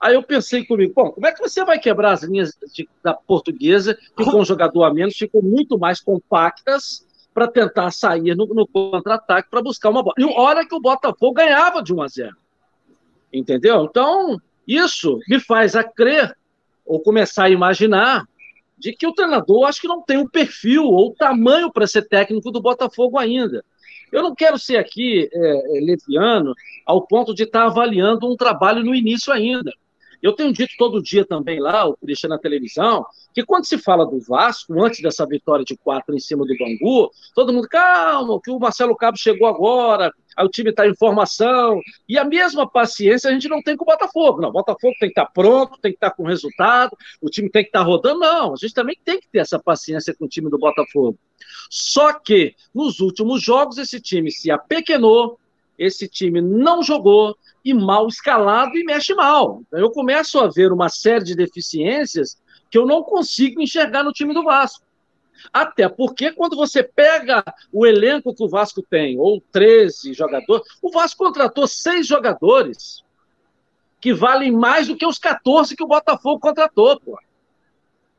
[0.06, 3.12] Aí eu pensei comigo, bom, como é que você vai quebrar as linhas de, da
[3.12, 8.46] portuguesa, que com um jogador a menos ficam muito mais compactas para tentar sair no,
[8.46, 10.14] no contra-ataque para buscar uma bola.
[10.16, 12.36] E hora que o Botafogo ganhava de 1 a 0.
[13.32, 13.84] Entendeu?
[13.90, 16.36] Então, isso me faz a crer,
[16.84, 18.28] ou começar a imaginar,
[18.78, 22.06] de que o treinador acho que não tem o perfil ou o tamanho para ser
[22.06, 23.64] técnico do Botafogo ainda.
[24.12, 26.54] Eu não quero ser aqui é, é leviano
[26.86, 29.72] ao ponto de estar tá avaliando um trabalho no início ainda.
[30.22, 34.06] Eu tenho dito todo dia também lá, o Christian na televisão, que quando se fala
[34.06, 38.50] do Vasco, antes dessa vitória de quatro em cima do Bangu, todo mundo, calma, que
[38.50, 40.12] o Marcelo Cabo chegou agora,
[40.44, 43.86] o time está em formação, e a mesma paciência a gente não tem com o
[43.86, 44.40] Botafogo.
[44.40, 47.30] Não, o Botafogo tem que estar tá pronto, tem que estar tá com resultado, o
[47.30, 48.20] time tem que estar tá rodando.
[48.20, 51.18] Não, a gente também tem que ter essa paciência com o time do Botafogo.
[51.70, 55.38] Só que, nos últimos jogos, esse time se apequenou,
[55.78, 59.60] esse time não jogou, e mal escalado e mexe mal.
[59.66, 64.12] Então, eu começo a ver uma série de deficiências que eu não consigo enxergar no
[64.12, 64.84] time do Vasco.
[65.52, 70.90] Até porque quando você pega o elenco que o Vasco tem, ou 13 jogadores, o
[70.92, 73.04] Vasco contratou seis jogadores
[74.00, 77.18] que valem mais do que os 14 que o Botafogo contratou, pô.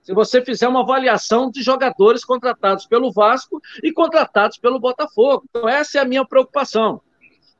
[0.01, 5.45] Se você fizer uma avaliação de jogadores contratados pelo Vasco e contratados pelo Botafogo.
[5.49, 7.01] Então, essa é a minha preocupação.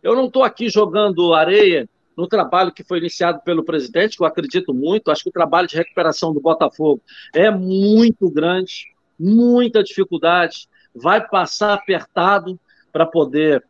[0.02, 4.28] Eu não estou aqui jogando areia no trabalho que foi iniciado pelo presidente, que eu
[4.28, 5.12] acredito muito.
[5.12, 7.02] Acho que o trabalho de recuperação do Botafogo
[7.34, 8.88] é muito grande,
[9.20, 10.68] muita dificuldade.
[10.96, 12.60] Vai passar apertado
[12.92, 13.64] para poder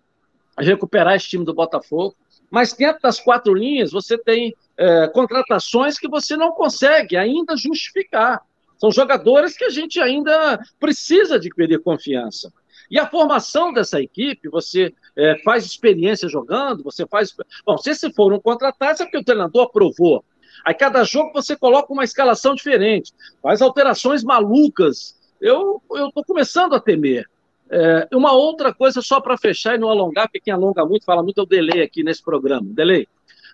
[0.57, 2.15] recuperar esse time do Botafogo.
[2.49, 8.41] Mas dentro das quatro linhas, você tem é, contratações que você não consegue ainda justificar.
[8.77, 12.53] São jogadores que a gente ainda precisa adquirir confiança.
[12.89, 17.35] E a formação dessa equipe, você é, faz experiência jogando, você faz.
[17.65, 20.23] Bom, se esse for um contratado, é porque o treinador aprovou.
[20.63, 25.17] Aí cada jogo você coloca uma escalação diferente, faz alterações malucas.
[25.41, 27.27] Eu estou começando a temer.
[27.69, 31.21] É, uma outra coisa, só para fechar e não alongar, porque quem alonga muito, fala
[31.21, 32.65] muito, é o delay aqui nesse programa.
[32.65, 33.07] Delay,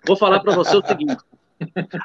[0.05, 1.17] vou falar para você o seguinte: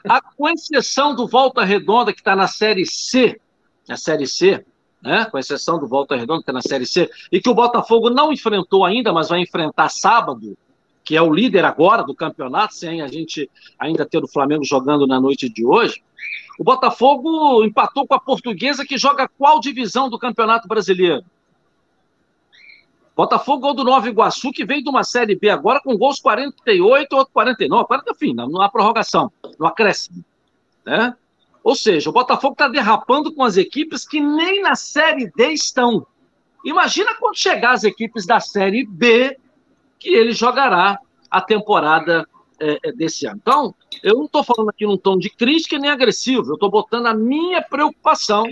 [0.09, 3.41] a, com exceção do Volta Redonda, que está na Série C,
[3.89, 4.65] a Série C,
[5.03, 5.25] né?
[5.27, 8.33] com exceção do Volta Redonda, que é na Série C, e que o Botafogo não
[8.33, 10.57] enfrentou ainda, mas vai enfrentar sábado,
[11.05, 15.07] que é o líder agora do campeonato, sem a gente ainda ter o Flamengo jogando
[15.07, 16.03] na noite de hoje.
[16.59, 21.25] O Botafogo empatou com a Portuguesa, que joga qual divisão do Campeonato Brasileiro?
[23.19, 27.17] Botafogo gol do Nova Iguaçu, que veio de uma Série B agora com gols 48,
[27.17, 30.25] outro 49, 40, enfim, na prorrogação, no acréscimo.
[30.87, 31.17] Né?
[31.63, 36.07] Ou seja, o Botafogo está derrapando com as equipes que nem na Série D estão.
[36.65, 39.37] Imagina quando chegar as equipes da Série B,
[39.99, 40.99] que ele jogará
[41.31, 42.27] a temporada
[42.61, 43.39] é, é desse ano.
[43.41, 47.07] Então, eu não estou falando aqui num tom de crítica nem agressivo, eu estou botando
[47.07, 48.45] a minha preocupação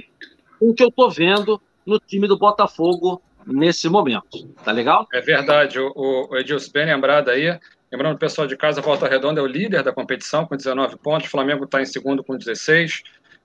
[0.58, 4.46] com o que eu estou vendo no time do Botafogo nesse momento.
[4.64, 5.06] Tá legal?
[5.12, 5.78] É verdade.
[5.78, 7.58] O, o Edilson, bem lembrado aí.
[7.90, 11.28] Lembrando, o pessoal de casa, Volta Redonda é o líder da competição com 19 pontos,
[11.28, 13.02] o Flamengo está em segundo com 16,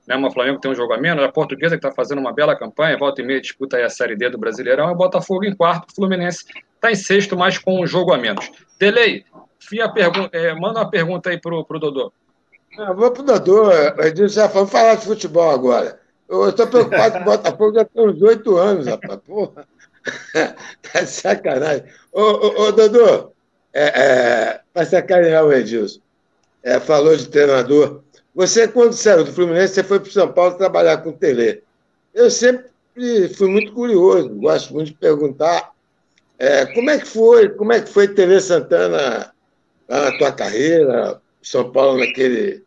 [0.08, 2.56] né, o Flamengo tem um jogo a menos, a Portuguesa que está fazendo uma bela
[2.56, 5.92] campanha, volta e meia disputa aí a Série D do Brasileirão, o Botafogo em quarto,
[5.92, 8.52] o Fluminense está em sexto, mas com um jogo a menos.
[8.80, 9.24] Delei,
[10.32, 12.12] é, manda uma pergunta aí pro, pro Dodô.
[12.80, 16.00] Ah, vou pro Dodô, Edilson, já vamos falar de futebol agora.
[16.28, 19.68] Eu estou preocupado com o Botafogo já tem uns oito anos, rapaz, porra.
[20.82, 21.84] tá sacanagem.
[22.12, 23.34] Ô, ô, ô Dodô,
[23.74, 26.00] é, é, para sacanear o Edilson,
[26.64, 28.02] é, falou de treinador.
[28.36, 31.64] Você, quando saiu do Fluminense, você foi para São Paulo trabalhar com o Tele.
[32.14, 32.70] Eu sempre
[33.36, 35.72] fui muito curioso, gosto muito de perguntar
[36.38, 37.50] É, como é que foi?
[37.50, 39.32] Como é que foi TV Santana
[39.88, 42.64] lá na tua carreira, São Paulo naquele,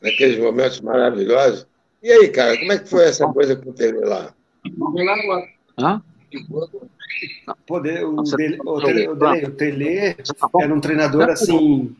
[0.00, 1.66] naqueles momentos maravilhosos?
[2.02, 4.34] E aí, cara, como é que foi essa coisa com o TV lá?
[5.78, 6.02] Hã?
[7.66, 10.16] Poder, o, Dele, o, Tele, o, Dele, o Tele
[10.60, 11.94] era um treinador assim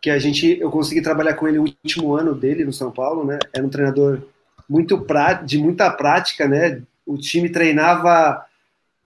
[0.00, 3.24] que a gente eu consegui trabalhar com ele o último ano dele no São Paulo,
[3.24, 3.38] né?
[3.52, 4.22] Era um treinador
[4.68, 6.82] muito prá, de muita prática, né?
[7.04, 8.44] O time treinava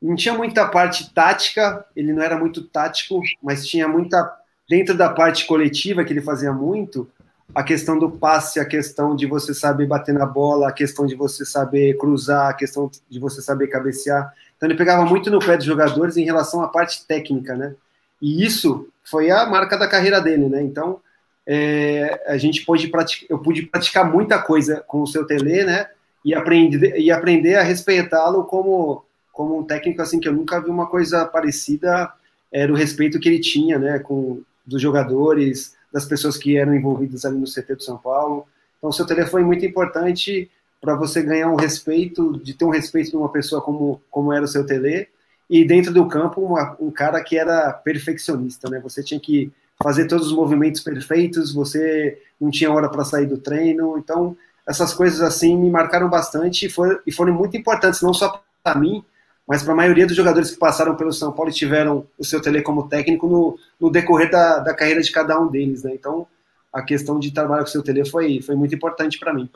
[0.01, 5.09] não tinha muita parte tática, ele não era muito tático, mas tinha muita dentro da
[5.09, 7.09] parte coletiva que ele fazia muito,
[7.55, 11.15] a questão do passe, a questão de você saber bater na bola, a questão de
[11.15, 14.33] você saber cruzar, a questão de você saber cabecear.
[14.65, 17.75] Então ele pegava muito no pé dos jogadores em relação à parte técnica, né?
[18.21, 20.63] E isso foi a marca da carreira dele, né?
[20.63, 21.01] Então
[21.47, 25.89] é, a gente pôde praticar, eu pude praticar muita coisa com o seu Tele, né?
[26.25, 30.71] E aprender e aprender a respeitá-lo como como um técnico assim que eu nunca vi
[30.71, 32.11] uma coisa parecida
[32.51, 33.99] era o respeito que ele tinha, né?
[33.99, 38.47] Com dos jogadores, das pessoas que eram envolvidas ali no CT do São Paulo.
[38.79, 40.51] Então, o seu telefone é muito importante
[40.85, 44.45] para você ganhar um respeito, de ter um respeito de uma pessoa como, como era
[44.45, 45.09] o seu tele,
[45.49, 48.79] e dentro do campo, uma, um cara que era perfeccionista, né?
[48.81, 49.51] Você tinha que
[49.83, 54.37] fazer todos os movimentos perfeitos, você não tinha hora para sair do treino, então
[54.69, 58.79] essas coisas assim me marcaram bastante e foram, e foram muito importantes, não só para
[58.79, 59.03] mim,
[59.49, 62.43] mas para a maioria dos jogadores que passaram pelo São Paulo e tiveram o seu
[62.43, 65.93] tele como técnico no, no decorrer da, da carreira de cada um deles, né?
[65.95, 66.27] Então,
[66.71, 69.49] a questão de trabalhar com o seu tele foi, foi muito importante para mim.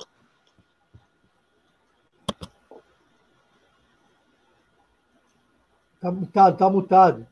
[6.01, 7.27] Tá mutado, tá mutado.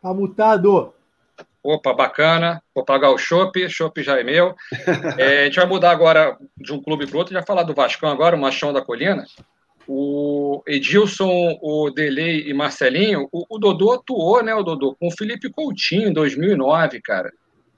[0.00, 0.94] Tá mutado.
[1.62, 2.62] Opa, bacana.
[2.74, 4.54] Vou pagar o chopp, chopp já é meu.
[5.18, 8.10] É, a gente vai mudar agora de um clube para outro, já falar do Vascão
[8.10, 9.24] agora, o Machão da Colina.
[9.88, 15.16] O Edilson, o Delei e Marcelinho, o, o, Dodô atuou, né, o Dodô, com o
[15.16, 17.32] Felipe Coutinho em 2009, cara.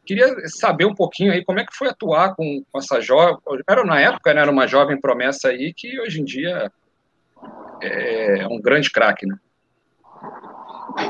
[0.05, 3.38] Queria saber um pouquinho aí como é que foi atuar com, com essa jovem.
[3.68, 6.70] Era na época, né, era uma jovem promessa aí que hoje em dia
[7.83, 9.37] é um grande craque, né?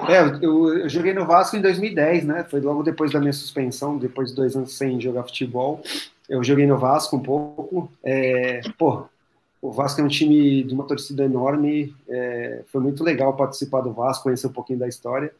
[0.08, 2.44] É, eu, eu, joguei no Vasco em 2010, né?
[2.44, 5.82] Foi logo depois da minha suspensão, depois de dois anos sem jogar futebol.
[6.28, 7.90] Eu joguei no Vasco um pouco.
[8.04, 9.06] É, pô,
[9.62, 11.94] o Vasco é um time de uma torcida enorme.
[12.08, 15.32] É, foi muito legal participar do Vasco, conhecer um pouquinho da história.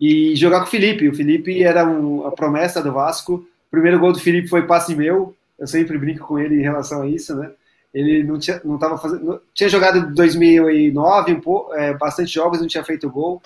[0.00, 1.08] E jogar com o Felipe.
[1.08, 3.34] O Felipe era um, a promessa do Vasco.
[3.34, 5.34] O primeiro gol do Felipe foi passe meu.
[5.58, 7.50] Eu sempre brinco com ele em relação a isso, né?
[7.92, 12.32] Ele não tinha, não tava fazendo, não, tinha jogado em 2009 um pouco, é, bastante
[12.32, 13.42] jogos, não tinha feito gol.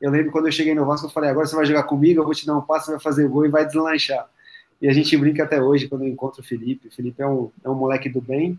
[0.00, 2.24] Eu lembro quando eu cheguei no Vasco, eu falei: agora você vai jogar comigo, eu
[2.24, 4.28] vou te dar um passo, você vai fazer gol e vai deslanchar.
[4.80, 6.88] E a gente brinca até hoje quando eu encontro o Felipe.
[6.88, 8.58] O Felipe é um, é um moleque do bem,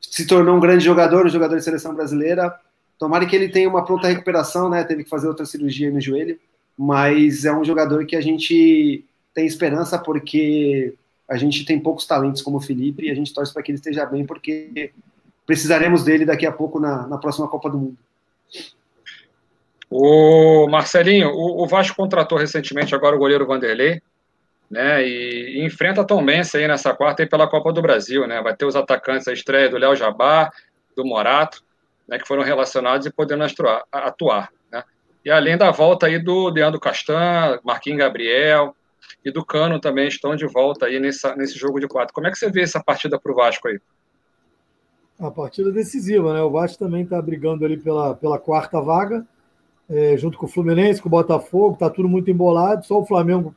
[0.00, 2.54] se tornou um grande jogador, um jogador de seleção brasileira.
[2.96, 4.84] Tomara que ele tenha uma pronta recuperação, né?
[4.84, 6.38] Teve que fazer outra cirurgia no joelho,
[6.78, 10.94] mas é um jogador que a gente tem esperança porque
[11.28, 13.78] a gente tem poucos talentos como o Felipe e a gente torce para que ele
[13.78, 14.92] esteja bem porque
[15.46, 17.98] precisaremos dele daqui a pouco na, na próxima Copa do Mundo.
[19.90, 24.02] O Marcelinho, o, o Vasco contratou recentemente agora o goleiro Vanderlei,
[24.70, 25.06] né?
[25.06, 28.42] E, e enfrenta a Tombense aí nessa quarta aí pela Copa do Brasil, né?
[28.42, 30.50] Vai ter os atacantes, a estreia do Léo Jabá,
[30.96, 31.62] do Morato,
[32.08, 32.18] né?
[32.18, 34.82] Que foram relacionados e podendo atuar, atuar, né?
[35.24, 38.74] E além da volta aí do Leandro Castan, Marquinhos Gabriel
[39.24, 42.14] e do Cano também estão de volta aí nessa, nesse jogo de quatro.
[42.14, 43.78] Como é que você vê essa partida para o Vasco aí?
[45.18, 46.42] A partida decisiva, né?
[46.42, 49.26] O Vasco também está brigando ali pela, pela quarta vaga,
[49.88, 52.84] é, junto com o Fluminense, com o Botafogo, está tudo muito embolado.
[52.86, 53.54] Só o Flamengo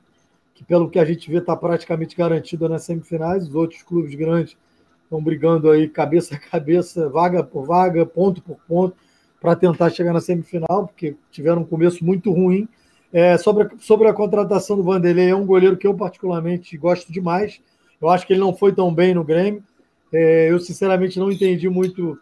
[0.58, 3.48] que pelo que a gente vê está praticamente garantida nas semifinais.
[3.48, 4.58] Os outros clubes grandes
[5.04, 8.98] estão brigando aí cabeça a cabeça, vaga por vaga, ponto por ponto,
[9.39, 12.67] para tentar chegar na semifinal, porque tiveram um começo muito ruim.
[13.12, 17.62] É, sobre, sobre a contratação do Vanderlei, é um goleiro que eu particularmente gosto demais.
[18.02, 19.63] Eu acho que ele não foi tão bem no Grêmio.
[20.12, 22.20] É, eu, sinceramente, não entendi muito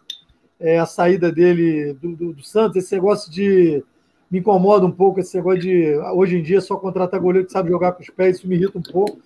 [0.60, 3.84] é, a saída dele do, do, do Santos, esse negócio de
[4.30, 7.70] me incomoda um pouco esse negócio de hoje em dia só contratar goleiro que sabe
[7.70, 9.20] jogar com os pés, isso me irrita um pouco,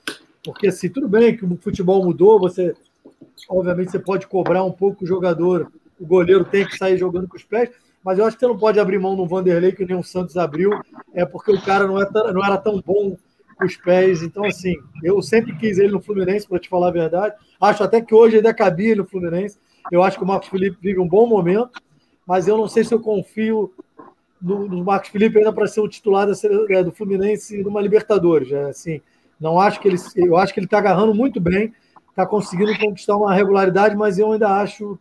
[0.43, 2.76] porque assim, tudo bem que o futebol mudou, você
[3.48, 7.38] obviamente você pode cobrar um pouco o jogador, o goleiro tem que sair jogando com
[7.38, 7.69] os pés,
[8.04, 10.38] mas eu acho que você não pode abrir mão no Vanderlei que nem o Santos
[10.38, 10.72] abriu,
[11.14, 13.18] é porque o cara não, é, não era tão bom
[13.58, 16.92] com os pés, então assim, eu sempre quis ele no Fluminense, para te falar a
[16.92, 19.58] verdade, acho até que hoje ainda cabia no Fluminense,
[19.92, 21.82] eu acho que o Marcos Felipe vive um bom momento,
[22.26, 23.74] mas eu não sei se eu confio
[24.42, 26.34] no, no Marcos Felipe ainda para ser o titular da,
[26.70, 28.52] é, do Fluminense numa Libertadores.
[28.52, 29.02] É, assim,
[29.40, 31.74] não acho que ele, eu acho que ele está agarrando muito bem,
[32.10, 34.98] está conseguindo conquistar uma regularidade, mas eu ainda acho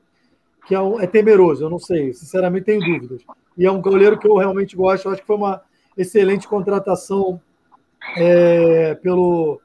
[0.69, 1.65] que é, um, é, temeroso.
[1.65, 3.23] Eu não sei, sinceramente tenho dúvidas.
[3.57, 5.07] E é um goleiro que eu realmente gosto.
[5.07, 5.63] Eu acho que foi uma,
[5.99, 7.41] excelente contratação
[8.17, 9.61] é, pelo,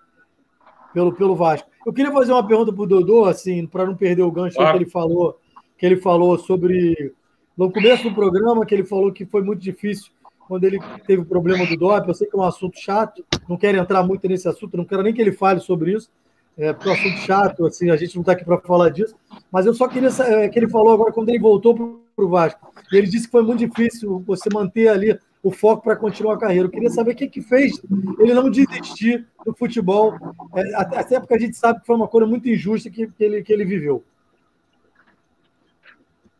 [0.91, 1.69] pelo, pelo Vasco.
[1.85, 4.63] Eu queria fazer uma pergunta para o Dodô, assim, para não perder o gancho que
[4.63, 5.37] ele falou,
[5.77, 7.13] que ele falou sobre
[7.55, 10.11] no começo do programa, que ele falou que foi muito difícil
[10.47, 12.07] quando ele teve o problema do doping.
[12.07, 15.03] Eu sei que é um assunto chato, não quero entrar muito nesse assunto, não quero
[15.03, 16.09] nem que ele fale sobre isso,
[16.57, 19.15] é, porque é um assunto chato, assim, a gente não está aqui para falar disso.
[19.51, 21.73] Mas eu só queria é, que ele falou agora quando ele voltou
[22.15, 22.73] para o Vasco.
[22.91, 26.67] Ele disse que foi muito difícil você manter ali o foco para continuar a carreira.
[26.67, 27.81] Eu queria saber o que, que fez
[28.19, 30.15] ele não desistir do futebol,
[30.55, 33.43] é, até porque a gente sabe que foi uma coisa muito injusta que, que, ele,
[33.43, 34.03] que ele viveu.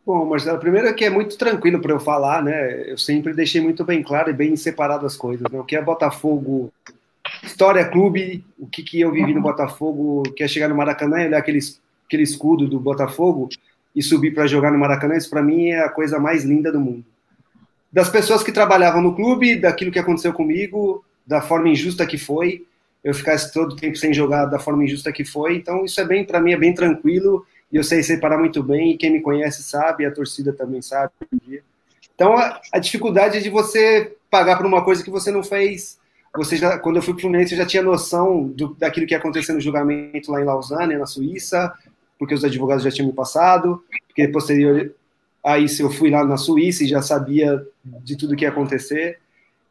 [0.06, 2.92] Bom, Marcelo, primeiro é que é muito tranquilo para eu falar, né?
[2.92, 5.50] Eu sempre deixei muito bem claro e bem separado as coisas.
[5.50, 5.60] Né?
[5.60, 6.74] O que é Botafogo,
[7.44, 11.28] história clube, o que, que eu vivi no Botafogo, que é chegar no Maracanã e
[11.28, 11.60] olhar aquele,
[12.06, 13.50] aquele escudo do Botafogo
[13.96, 16.80] e subir para jogar no Maracanã, isso para mim é a coisa mais linda do
[16.80, 17.06] mundo.
[17.92, 22.66] Das pessoas que trabalhavam no clube, daquilo que aconteceu comigo, da forma injusta que foi,
[23.04, 26.06] eu ficasse todo o tempo sem jogar da forma injusta que foi, então isso é
[26.06, 29.22] bem, para mim, é bem tranquilo e eu sei separar muito bem, e quem me
[29.22, 31.12] conhece sabe, a torcida também sabe.
[32.14, 35.98] Então, a, a dificuldade é de você pagar por uma coisa que você não fez.
[36.36, 39.14] Você já, quando eu fui para o Fluminense, eu já tinha noção do, daquilo que
[39.14, 41.72] ia acontecer no julgamento lá em Lausanne, na Suíça,
[42.18, 44.94] porque os advogados já tinham me passado, porque posterior
[45.44, 49.20] a isso eu fui lá na Suíça e já sabia de tudo que ia acontecer.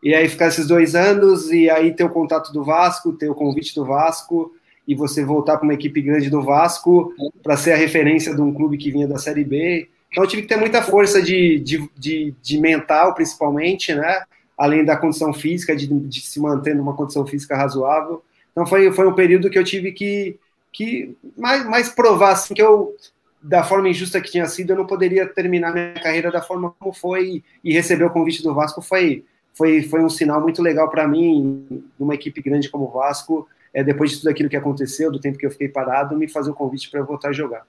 [0.03, 3.35] E aí ficar esses dois anos e aí ter o contato do Vasco, ter o
[3.35, 4.53] convite do Vasco,
[4.87, 8.53] e você voltar para uma equipe grande do Vasco para ser a referência de um
[8.53, 9.89] clube que vinha da Série B.
[10.11, 14.25] Então eu tive que ter muita força de, de, de, de mental, principalmente, né?
[14.57, 18.23] Além da condição física, de, de, se manter numa condição física razoável.
[18.53, 20.39] Então foi, foi um período que eu tive que,
[20.71, 22.95] que mais, mais provar assim, que eu,
[23.43, 26.93] da forma injusta que tinha sido, eu não poderia terminar minha carreira da forma como
[26.93, 31.09] foi e receber o convite do Vasco foi, foi, foi um sinal muito legal para
[31.09, 35.19] mim, numa equipe grande como o Vasco, é, depois de tudo aquilo que aconteceu, do
[35.19, 37.67] tempo que eu fiquei parado, me fazer o convite para eu voltar a jogar.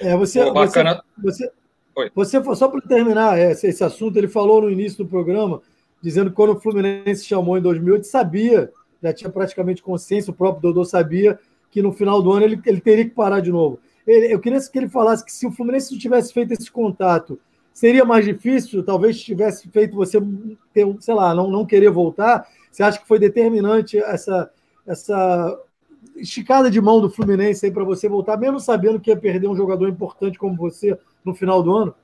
[0.00, 1.02] É, você, Pô, bacana.
[1.16, 1.50] você,
[2.14, 5.60] você, você só para terminar esse, esse, assunto, ele falou no início do programa,
[6.00, 8.70] dizendo que quando o Fluminense chamou em 2008, sabia,
[9.02, 11.38] já tinha praticamente consciência, o próprio Dodô sabia
[11.70, 13.78] que no final do ano ele, ele teria que parar de novo.
[14.06, 17.38] Ele, eu queria que ele falasse que se o Fluminense tivesse feito esse contato,
[17.72, 20.18] seria mais difícil, talvez tivesse feito você
[20.72, 24.50] ter, sei lá, não, não querer voltar, você acha que foi determinante essa,
[24.86, 25.60] essa
[26.16, 29.56] esticada de mão do Fluminense aí para você voltar, mesmo sabendo que ia perder um
[29.56, 31.94] jogador importante como você no final do ano?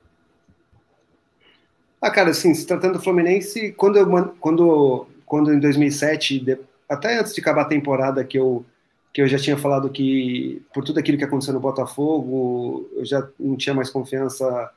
[2.01, 4.07] Ah, cara, assim, se tratando do Fluminense, quando, eu,
[4.39, 8.63] quando, quando em 2007, até antes de acabar a temporada, que eu,
[9.11, 13.27] que eu já tinha falado que, por tudo aquilo que aconteceu no Botafogo, eu já
[13.39, 14.71] não tinha mais confiança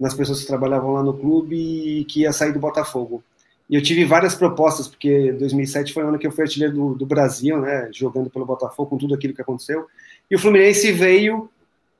[0.00, 3.22] nas pessoas que trabalhavam lá no clube e que ia sair do Botafogo.
[3.68, 6.94] E eu tive várias propostas, porque 2007 foi o ano que eu fui artilheiro do,
[6.94, 9.86] do, Brasil, né, jogando pelo Botafogo, com tudo aquilo que aconteceu.
[10.30, 11.48] E o Fluminense veio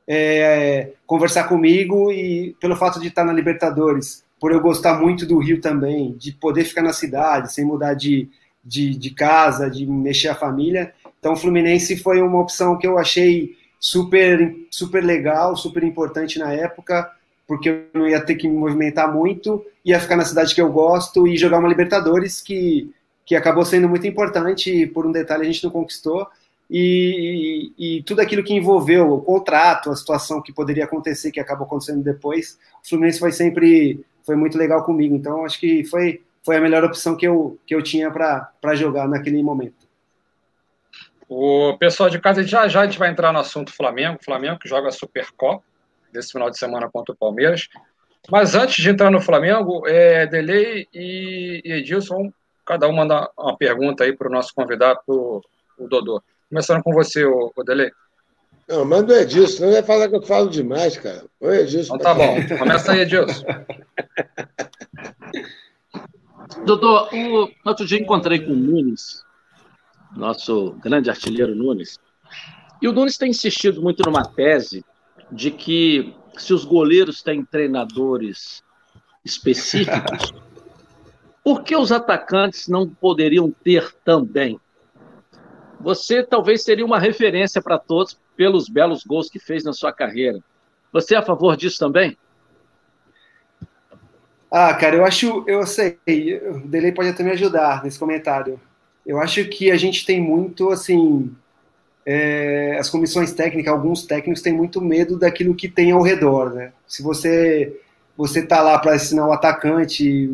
[0.07, 5.39] é, conversar comigo e pelo fato de estar na Libertadores, por eu gostar muito do
[5.39, 8.29] Rio também, de poder ficar na cidade, sem mudar de,
[8.63, 10.93] de, de casa, de mexer a família.
[11.19, 16.53] Então o Fluminense foi uma opção que eu achei super, super legal, super importante na
[16.53, 17.11] época,
[17.47, 20.71] porque eu não ia ter que me movimentar muito, ia ficar na cidade que eu
[20.71, 22.91] gosto e jogar uma Libertadores que,
[23.25, 26.27] que acabou sendo muito importante, por um detalhe a gente não conquistou,
[26.71, 31.67] e, e, tudo aquilo que envolveu o contrato, a situação que poderia acontecer, que acabou
[31.67, 36.57] acontecendo depois, o Fluminense foi sempre foi muito legal comigo, então acho que foi, foi
[36.57, 39.85] a melhor opção que eu, que eu tinha para jogar naquele momento.
[41.29, 44.69] O pessoal de casa, já já a gente vai entrar no assunto Flamengo, Flamengo que
[44.69, 45.63] joga a Supercopa,
[46.13, 47.69] desse final de semana contra o Palmeiras.
[48.31, 52.33] Mas antes de entrar no Flamengo, é, Delei e, Edilson,
[52.65, 55.43] cada um manda uma pergunta aí para o nosso convidado, o
[55.89, 56.23] Dodô.
[56.55, 57.91] Começando com você, o, o Delei.
[58.69, 61.25] Não, manda o Edilson, não vai falar que eu falo demais, cara.
[61.41, 61.97] O Edilson.
[61.97, 63.43] Então tá bom, começa aí, Edilson.
[66.65, 69.25] Dodô, o outro dia encontrei com o Nunes,
[70.17, 71.99] nosso grande artilheiro Nunes,
[72.81, 74.85] e o Nunes tem insistido muito numa tese
[75.33, 78.63] de que se os goleiros têm treinadores
[79.25, 80.33] específicos,
[81.43, 84.61] por que os atacantes não poderiam ter também?
[85.85, 90.41] Você talvez seria uma referência para todos pelos belos gols que fez na sua carreira.
[90.93, 92.17] Você é a favor disso também?
[94.51, 98.59] Ah, cara, eu acho, eu sei, o Delay pode até me ajudar nesse comentário.
[99.05, 101.35] Eu acho que a gente tem muito, assim,
[102.07, 106.73] é, as comissões técnicas, alguns técnicos têm muito medo daquilo que tem ao redor, né?
[106.87, 107.81] Se você
[108.17, 110.31] você tá lá para ensinar o atacante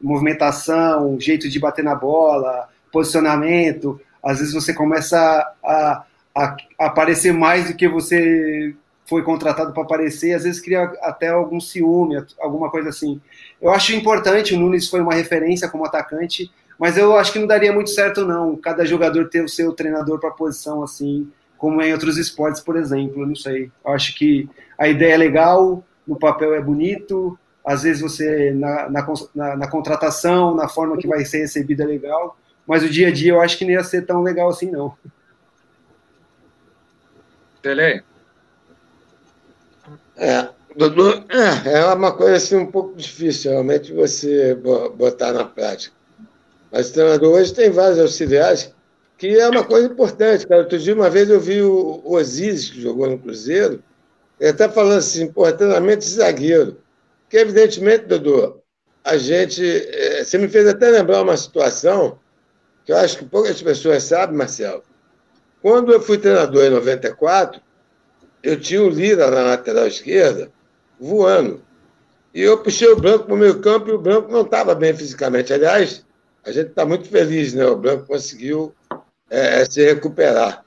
[0.00, 4.00] movimentação, jeito de bater na bola, posicionamento.
[4.22, 5.18] Às vezes você começa
[5.64, 6.04] a,
[6.34, 11.28] a, a aparecer mais do que você foi contratado para aparecer, às vezes cria até
[11.28, 13.20] algum ciúme, alguma coisa assim.
[13.60, 17.46] Eu acho importante, o Nunes foi uma referência como atacante, mas eu acho que não
[17.46, 21.88] daria muito certo não, cada jogador ter o seu treinador para posição assim, como é
[21.88, 23.70] em outros esportes, por exemplo, não sei.
[23.84, 24.48] Eu acho que
[24.78, 29.68] a ideia é legal, no papel é bonito, às vezes você, na, na, na, na
[29.68, 33.40] contratação, na forma que vai ser recebida é legal, mas o dia a dia eu
[33.40, 34.96] acho que não ia ser tão legal assim, não.
[37.62, 38.02] Tele?
[40.16, 45.94] É, Dudu, é, é uma coisa assim um pouco difícil realmente você botar na prática.
[46.70, 48.72] Mas o treinador hoje tem vários auxiliares,
[49.18, 50.46] que é uma coisa importante.
[50.46, 50.62] Cara.
[50.62, 53.82] Outro dia, uma vez, eu vi o Osiris, que jogou no Cruzeiro,
[54.40, 56.78] ele está falando assim, pô, treinamento de zagueiro.
[57.28, 58.60] Que, evidentemente, Dudu,
[59.04, 59.62] a gente.
[59.64, 62.18] É, você me fez até lembrar uma situação
[62.84, 64.82] que eu acho que poucas pessoas sabem, Marcelo.
[65.60, 67.60] Quando eu fui treinador em 94,
[68.42, 70.50] eu tinha o Lira na lateral esquerda
[70.98, 71.62] voando.
[72.34, 74.94] E eu puxei o Branco para o meio campo e o Branco não estava bem
[74.94, 75.52] fisicamente.
[75.52, 76.04] Aliás,
[76.44, 77.66] a gente está muito feliz, né?
[77.66, 78.74] O Branco conseguiu
[79.28, 80.64] é, se recuperar.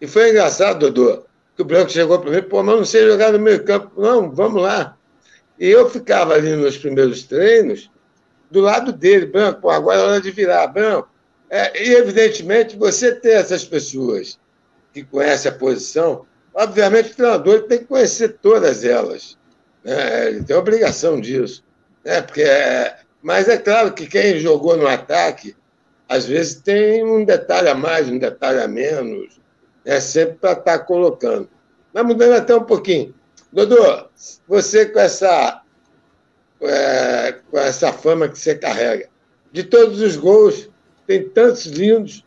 [0.00, 1.24] E foi engraçado, Dodô,
[1.56, 4.00] que o Branco chegou para mim, pô, mas não sei jogar no meio campo.
[4.00, 4.96] Não, vamos lá.
[5.58, 7.90] E eu ficava ali nos primeiros treinos,
[8.50, 11.08] do lado dele, Branco, pô, agora é hora de virar, Branco.
[11.50, 14.38] É, e, evidentemente, você ter essas pessoas
[14.92, 19.36] que conhecem a posição, obviamente o treinador tem que conhecer todas elas.
[19.82, 20.28] Né?
[20.28, 21.62] Ele tem obrigação disso.
[22.04, 22.22] Né?
[22.22, 22.98] Porque é...
[23.22, 25.56] Mas é claro que quem jogou no ataque,
[26.06, 29.40] às vezes tem um detalhe a mais, um detalhe a menos,
[29.84, 31.48] é sempre para estar tá colocando.
[31.92, 33.14] Mas mudando até um pouquinho.
[33.52, 34.08] Dodô,
[34.46, 35.62] você com essa,
[36.60, 39.08] é, com essa fama que você carrega,
[39.52, 40.68] de todos os gols,
[41.06, 42.24] tem tantos lindos,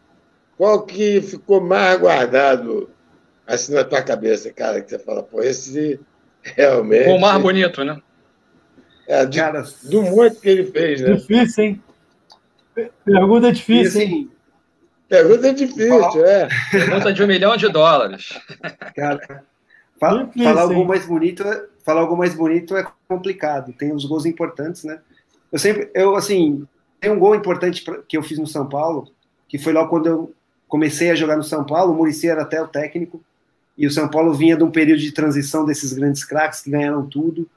[0.57, 2.89] qual que ficou mais guardado
[3.45, 5.99] assim na tua cabeça, cara, que você fala, pô, esse
[6.43, 7.09] realmente...
[7.09, 8.01] O mais bonito, né?
[9.07, 11.13] É, de, cara, do monte que ele fez, né?
[11.13, 11.83] Difícil, hein?
[13.05, 14.31] Pergunta difícil, hein?
[15.07, 16.49] Pergunta difícil, é.
[16.69, 18.37] Pergunta de um milhão de dólares.
[18.93, 19.43] Cara,
[19.97, 23.71] fala, difícil, falar algo mais bonito, é, falar algo mais bonito é complicado.
[23.71, 24.99] Tem os gols importantes, né?
[25.49, 26.67] Eu sempre, eu assim,
[26.99, 29.09] tem um gol importante que eu fiz no São Paulo,
[29.47, 30.33] que foi logo quando eu
[30.67, 31.93] comecei a jogar no São Paulo.
[31.93, 33.21] O Murici era até o técnico
[33.77, 37.05] e o São Paulo vinha de um período de transição desses grandes craques que ganharam
[37.05, 37.47] tudo.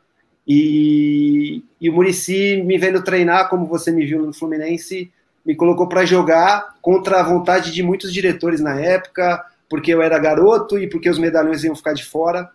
[0.47, 5.11] E, e o Murici me vendo treinar, como você me viu no Fluminense,
[5.45, 10.18] me colocou para jogar contra a vontade de muitos diretores na época, porque eu era
[10.18, 12.51] garoto e porque os medalhões iam ficar de fora.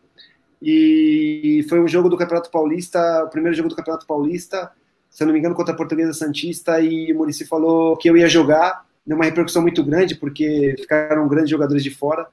[0.62, 4.72] E foi um jogo do Campeonato Paulista, o primeiro jogo do Campeonato Paulista,
[5.16, 8.18] se eu não me engano, contra a Portuguesa Santista, e o Murici falou que eu
[8.18, 12.28] ia jogar, deu uma repercussão muito grande, porque ficaram grandes jogadores de fora.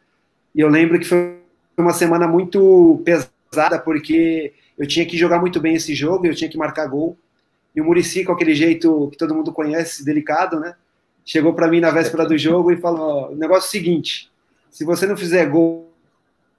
[0.53, 1.37] E eu lembro que foi
[1.77, 6.51] uma semana muito pesada, porque eu tinha que jogar muito bem esse jogo, eu tinha
[6.51, 7.17] que marcar gol.
[7.73, 10.75] E o Murici, com aquele jeito que todo mundo conhece, delicado, né?
[11.25, 14.29] Chegou para mim na véspera do jogo e falou: o negócio é o seguinte,
[14.73, 15.92] se você não fizer gol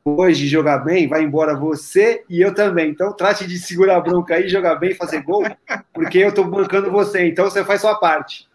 [0.05, 2.89] hoje jogar bem, vai embora você e eu também.
[2.89, 5.43] Então trate de segurar a bronca aí, jogar bem, fazer gol,
[5.93, 7.27] porque eu tô bancando você.
[7.27, 8.47] Então você faz sua parte.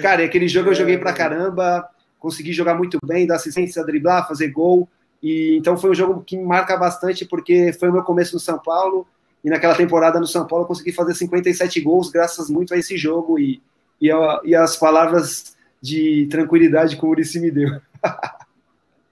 [0.00, 1.88] Cara, aquele jogo eu joguei pra caramba,
[2.18, 4.88] consegui jogar muito bem, dar assistência, driblar, fazer gol.
[5.22, 8.40] E então foi um jogo que me marca bastante porque foi o meu começo no
[8.40, 9.06] São Paulo
[9.44, 12.96] e naquela temporada no São Paulo eu consegui fazer 57 gols graças muito a esse
[12.96, 13.62] jogo e,
[14.00, 17.80] e, a, e as palavras de tranquilidade que o Murici me deu.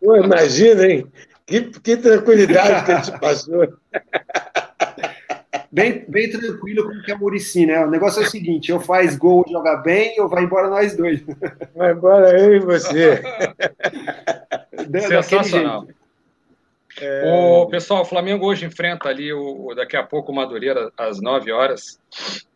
[0.04, 1.06] Pô, imagina, hein?
[1.46, 3.68] Que, que tranquilidade que ele te passou.
[5.72, 7.84] Bem, bem tranquilo como que é o Murici, né?
[7.84, 11.20] O negócio é o seguinte: ou faz gol, joga bem, ou vai embora nós dois.
[11.74, 13.20] Vai embora eu e você.
[15.08, 15.88] Sensacional.
[17.00, 17.24] É...
[17.26, 21.50] O pessoal, o Flamengo hoje enfrenta ali o, daqui a pouco o Madureira às 9
[21.50, 21.98] horas.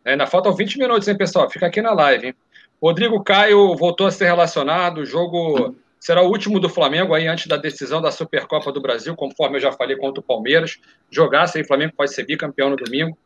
[0.05, 1.51] Ainda faltam 20 minutos, hein, pessoal?
[1.51, 2.35] Fica aqui na live, hein?
[2.81, 4.99] Rodrigo Caio voltou a ser relacionado.
[4.99, 9.15] O jogo será o último do Flamengo aí antes da decisão da Supercopa do Brasil,
[9.17, 10.79] conforme eu já falei contra o Palmeiras.
[11.11, 13.17] Jogasse aí, o Flamengo pode ser bicampeão no domingo.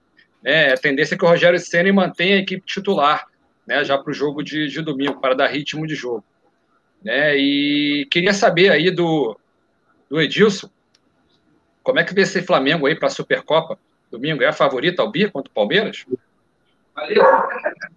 [0.45, 3.27] É, a tendência é que o Rogério Senna mantenha a equipe titular,
[3.67, 6.25] né, já para o jogo de, de domingo, para dar ritmo de jogo.
[7.05, 9.39] Né, e queria saber aí do,
[10.11, 10.69] do Edilson,
[11.83, 13.79] como é que vê esse Flamengo aí para a Supercopa?
[14.11, 16.05] Domingo é a favorita ao Bia contra o Palmeiras?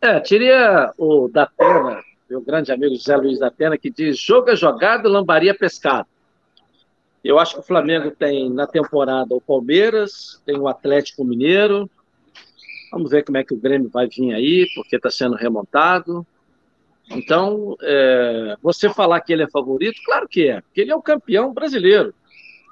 [0.01, 2.01] É, teria o da Pena,
[2.35, 6.07] meu grande amigo José Luiz da Pena, que diz: joga jogado, lambaria pescado.
[7.23, 11.89] Eu acho que o Flamengo tem na temporada o Palmeiras, tem o Atlético Mineiro,
[12.95, 16.25] Vamos ver como é que o Grêmio vai vir aí, porque está sendo remontado.
[17.11, 21.01] Então, é, você falar que ele é favorito, claro que é, porque ele é o
[21.01, 22.13] campeão brasileiro.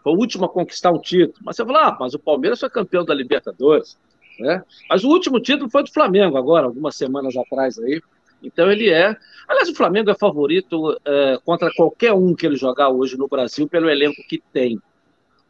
[0.01, 1.39] Foi o último a conquistar um título.
[1.43, 3.97] Mas você fala, ah, mas o Palmeiras foi campeão da Libertadores.
[4.39, 4.64] Né?
[4.89, 8.01] Mas o último título foi do Flamengo, agora, algumas semanas atrás aí.
[8.43, 9.15] Então ele é.
[9.47, 13.67] Aliás, o Flamengo é favorito é, contra qualquer um que ele jogar hoje no Brasil
[13.67, 14.79] pelo elenco que tem.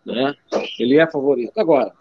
[0.06, 0.36] Né?
[0.80, 1.58] Ele é favorito.
[1.58, 1.92] Agora,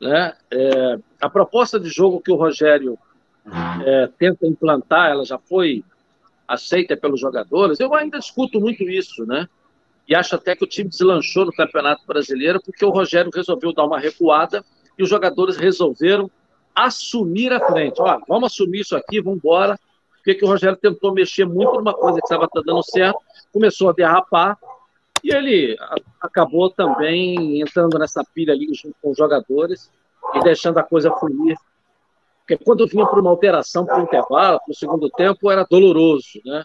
[0.00, 2.98] né, é, a proposta de jogo que o Rogério
[3.84, 5.84] é, tenta implantar, ela já foi
[6.46, 7.80] aceita pelos jogadores.
[7.80, 9.48] Eu ainda discuto muito isso, né?
[10.06, 13.86] E acho até que o time deslanchou no Campeonato Brasileiro porque o Rogério resolveu dar
[13.86, 14.62] uma recuada
[14.98, 16.30] e os jogadores resolveram
[16.74, 18.00] assumir a frente.
[18.00, 19.78] Ó, vamos assumir isso aqui, vamos embora.
[20.24, 23.20] Porque que o Rogério tentou mexer muito numa coisa que estava dando certo,
[23.52, 24.58] começou a derrapar,
[25.22, 25.76] e ele
[26.18, 29.90] acabou também entrando nessa pilha ali junto com os jogadores
[30.34, 31.58] e deixando a coisa fluir.
[32.38, 36.40] Porque quando vinha para uma alteração para o intervalo, para o segundo tempo, era doloroso,
[36.42, 36.64] né?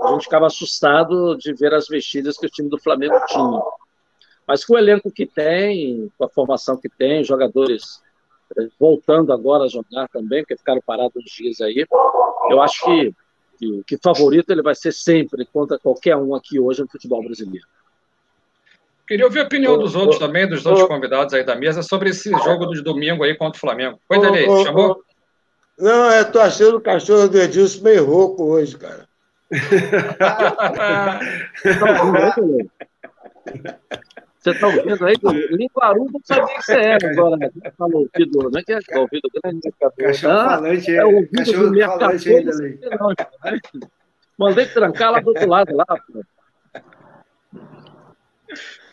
[0.00, 3.60] A gente ficava assustado de ver as vestidas que o time do Flamengo tinha.
[4.46, 8.00] Mas com o elenco que tem, com a formação que tem, jogadores
[8.78, 11.86] voltando agora a jogar também, porque ficaram parados uns dias aí,
[12.50, 13.14] eu acho que,
[13.58, 17.66] que, que favorito ele vai ser sempre contra qualquer um aqui hoje no futebol brasileiro.
[19.06, 22.30] Queria ouvir a opinião dos outros também, dos outros convidados aí da mesa, sobre esse
[22.30, 23.98] jogo de domingo aí contra o Flamengo.
[24.08, 25.02] Oi, Delei, chamou?
[25.78, 29.08] Não, eu tô achando o cachorro do Edilson meio rouco hoje, cara.
[34.40, 35.14] Você está ouvindo aí?
[35.52, 37.36] Linguarudo não sabia que você era agora.
[37.36, 37.50] Né?
[37.76, 39.70] Falou ouvido, não é que é ouvido grande?
[39.98, 41.04] Cachorro ah, falante, é.
[41.04, 42.80] ouvido cachorro do falante ainda ali.
[44.38, 45.84] Mandei trancar lá do outro lado, lá.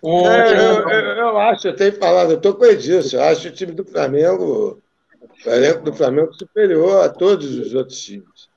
[0.04, 3.48] É, eu, eu, eu, acho, eu tenho falado, eu estou com o Edilson, eu acho
[3.48, 4.80] o time do Flamengo,
[5.45, 8.50] o elenco do Flamengo superior a todos os outros times.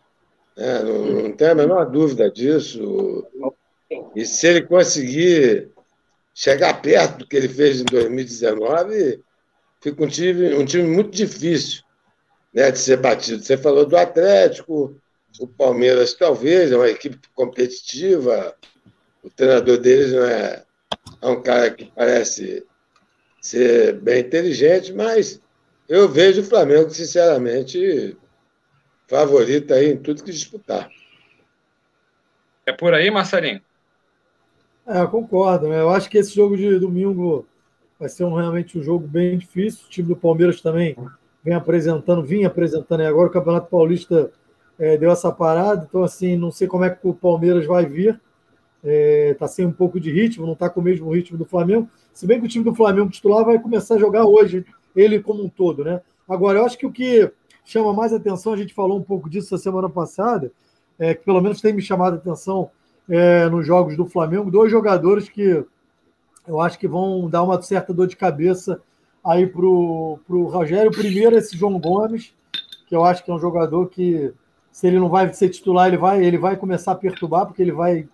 [0.56, 3.26] É, não, não tem a menor dúvida disso.
[4.14, 5.70] E se ele conseguir
[6.34, 9.22] chegar perto do que ele fez em 2019,
[9.80, 11.82] fica um time, um time muito difícil
[12.52, 13.42] né, de ser batido.
[13.42, 14.96] Você falou do Atlético,
[15.38, 18.54] o Palmeiras talvez, é uma equipe competitiva,
[19.22, 20.64] o treinador deles não é,
[21.22, 22.66] é um cara que parece
[23.40, 25.40] ser bem inteligente, mas
[25.88, 28.16] eu vejo o Flamengo, sinceramente,
[29.08, 30.88] favorito aí em tudo que disputar.
[32.66, 33.60] É por aí, Marcelinho?
[34.86, 35.68] É, concordo.
[35.68, 35.80] Né?
[35.80, 37.46] Eu acho que esse jogo de domingo
[37.98, 39.86] vai ser um, realmente um jogo bem difícil.
[39.86, 40.96] O time do Palmeiras também
[41.44, 44.30] vem apresentando, vinha apresentando, e agora o Campeonato Paulista
[44.78, 45.86] é, deu essa parada.
[45.88, 48.20] Então, assim, não sei como é que o Palmeiras vai vir.
[48.82, 51.88] Está é, sem um pouco de ritmo, não está com o mesmo ritmo do Flamengo.
[52.14, 54.64] Se bem que o time do Flamengo titular vai começar a jogar hoje,
[54.96, 56.00] ele como um todo, né?
[56.26, 57.30] Agora, eu acho que o que
[57.62, 60.50] chama mais atenção, a gente falou um pouco disso na semana passada,
[60.98, 62.70] é, que pelo menos tem me chamado a atenção
[63.10, 65.64] é, nos jogos do Flamengo, dois jogadores que
[66.46, 68.80] eu acho que vão dar uma certa dor de cabeça
[69.24, 70.18] aí para o
[70.50, 70.90] Rogério.
[70.92, 72.32] Primeiro, esse João Gomes,
[72.86, 74.32] que eu acho que é um jogador que,
[74.70, 77.72] se ele não vai ser titular, ele vai, ele vai começar a perturbar, porque ele
[77.72, 78.08] vai.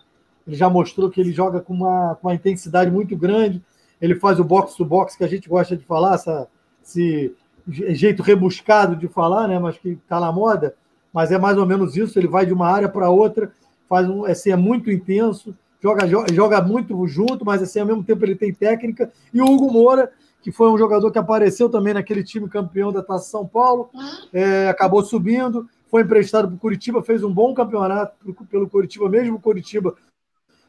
[0.45, 3.61] Ele já mostrou que ele joga com uma, com uma intensidade muito grande.
[4.01, 6.47] Ele faz o box to box que a gente gosta de falar, essa,
[6.83, 7.33] esse
[7.67, 9.59] jeito rebuscado de falar, né?
[9.59, 10.75] Mas que está na moda.
[11.13, 12.17] Mas é mais ou menos isso.
[12.17, 13.51] Ele vai de uma área para outra
[13.87, 18.23] faz um, assim, é muito intenso, joga, joga muito junto, mas assim, ao mesmo tempo
[18.25, 19.11] ele tem técnica.
[19.33, 20.11] E o Hugo Moura,
[20.41, 23.89] que foi um jogador que apareceu também naquele time campeão da Taça São Paulo,
[24.31, 28.15] é, acabou subindo, foi emprestado para o Curitiba, fez um bom campeonato
[28.49, 29.95] pelo Curitiba, mesmo o Curitiba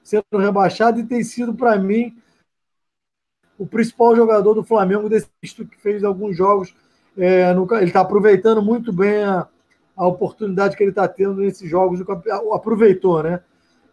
[0.02, 2.16] sendo rebaixado, e tem sido, para mim,
[3.58, 6.74] o principal jogador do Flamengo, desse que fez alguns jogos.
[7.16, 9.46] É, no, ele está aproveitando muito bem a,
[9.98, 12.00] a oportunidade que ele está tendo nesses jogos,
[12.52, 13.40] aproveitou, né?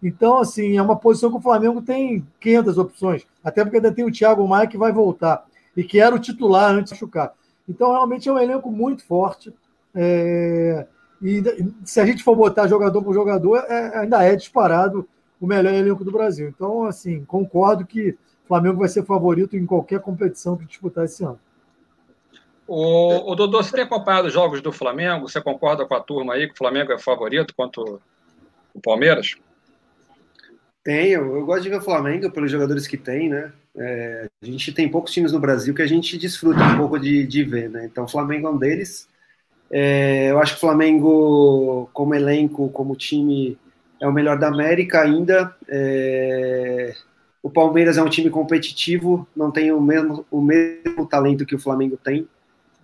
[0.01, 4.05] Então, assim, é uma posição que o Flamengo tem 500 opções, até porque ainda tem
[4.05, 5.43] o Thiago Maia que vai voltar,
[5.75, 7.33] e que era o titular antes de machucar.
[7.67, 9.51] Então, realmente é um elenco muito forte.
[9.95, 10.85] É...
[11.19, 11.41] E
[11.83, 15.07] se a gente for botar jogador por jogador, é, ainda é disparado
[15.41, 16.47] o melhor elenco do Brasil.
[16.49, 21.23] Então, assim, concordo que o Flamengo vai ser favorito em qualquer competição que disputar esse
[21.23, 21.39] ano.
[22.67, 25.29] O, o Dodô, você tem acompanhado os jogos do Flamengo?
[25.29, 28.01] Você concorda com a turma aí que o Flamengo é favorito quanto
[28.73, 29.35] o Palmeiras?
[30.83, 33.51] Tenho, eu gosto de ver o Flamengo pelos jogadores que tem, né?
[33.77, 37.25] É, a gente tem poucos times no Brasil que a gente desfruta um pouco de,
[37.25, 37.85] de ver, né?
[37.85, 39.07] Então o Flamengo é um deles.
[39.69, 43.57] É, eu acho que o Flamengo, como elenco, como time,
[43.99, 45.55] é o melhor da América ainda.
[45.67, 46.93] É,
[47.41, 51.59] o Palmeiras é um time competitivo, não tem o mesmo, o mesmo talento que o
[51.59, 52.27] Flamengo tem.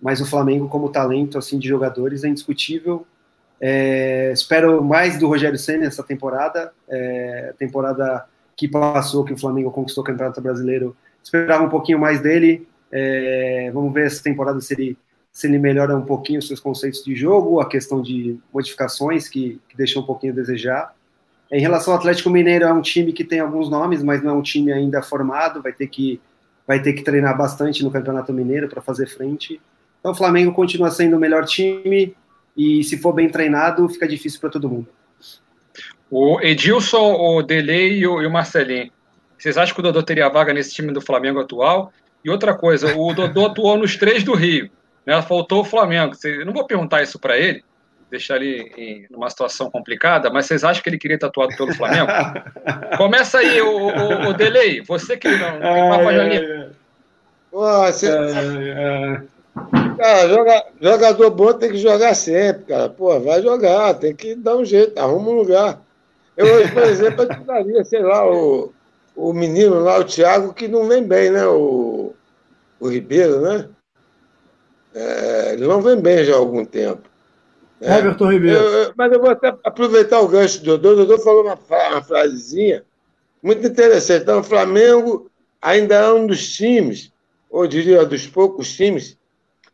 [0.02, 3.06] Mas o Flamengo como talento assim de jogadores é indiscutível.
[3.60, 8.26] É, espero mais do Rogério Senna essa temporada, é, temporada
[8.56, 10.96] que passou que o Flamengo conquistou o Campeonato Brasileiro.
[11.22, 12.66] Esperava um pouquinho mais dele.
[12.90, 14.98] É, vamos ver essa temporada se ele
[15.32, 19.58] se ele melhora um pouquinho os seus conceitos de jogo, a questão de modificações que,
[19.66, 20.94] que deixou um pouquinho a desejar.
[21.50, 24.34] Em relação ao Atlético Mineiro, é um time que tem alguns nomes, mas não é
[24.34, 26.20] um time ainda formado, vai ter que,
[26.66, 29.58] vai ter que treinar bastante no Campeonato Mineiro para fazer frente.
[30.02, 32.12] Então o Flamengo continua sendo o melhor time
[32.56, 34.88] e se for bem treinado, fica difícil para todo mundo.
[36.10, 38.90] O Edilson, o Delei e o, e o Marcelinho.
[39.38, 41.92] Vocês acham que o Dodô teria vaga nesse time do Flamengo atual?
[42.24, 44.68] E outra coisa, o Dodô atuou nos três do Rio.
[45.06, 45.22] Né?
[45.22, 46.14] Faltou o Flamengo.
[46.24, 47.64] Eu não vou perguntar isso para ele,
[48.10, 51.72] deixar ele em uma situação complicada, mas vocês acham que ele queria ter atuado pelo
[51.74, 52.08] Flamengo?
[52.98, 56.72] Começa aí, o, o, o Delay, você que não tem papo janela.
[57.52, 58.08] Você...
[59.96, 62.88] Cara, joga, jogador bom tem que jogar sempre, cara.
[62.88, 65.80] Pô, vai jogar, tem que dar um jeito, arruma um lugar.
[66.36, 67.26] Eu hoje, por exemplo,
[67.74, 68.72] eu sei lá, o,
[69.14, 71.46] o menino lá, o Thiago, que não vem bem, né?
[71.46, 72.14] O,
[72.80, 73.68] o Ribeiro, né?
[74.94, 77.08] É, ele não vem bem já há algum tempo.
[77.80, 78.58] É, Everton Ribeiro.
[78.58, 80.92] Eu, mas eu vou até aproveitar o gancho do Dodô.
[80.92, 81.58] O Dodô falou uma,
[81.90, 82.84] uma frasezinha
[83.42, 84.22] muito interessante.
[84.22, 85.30] Então, o Flamengo
[85.60, 87.12] ainda é um dos times,
[87.50, 89.18] ou diria dos poucos times.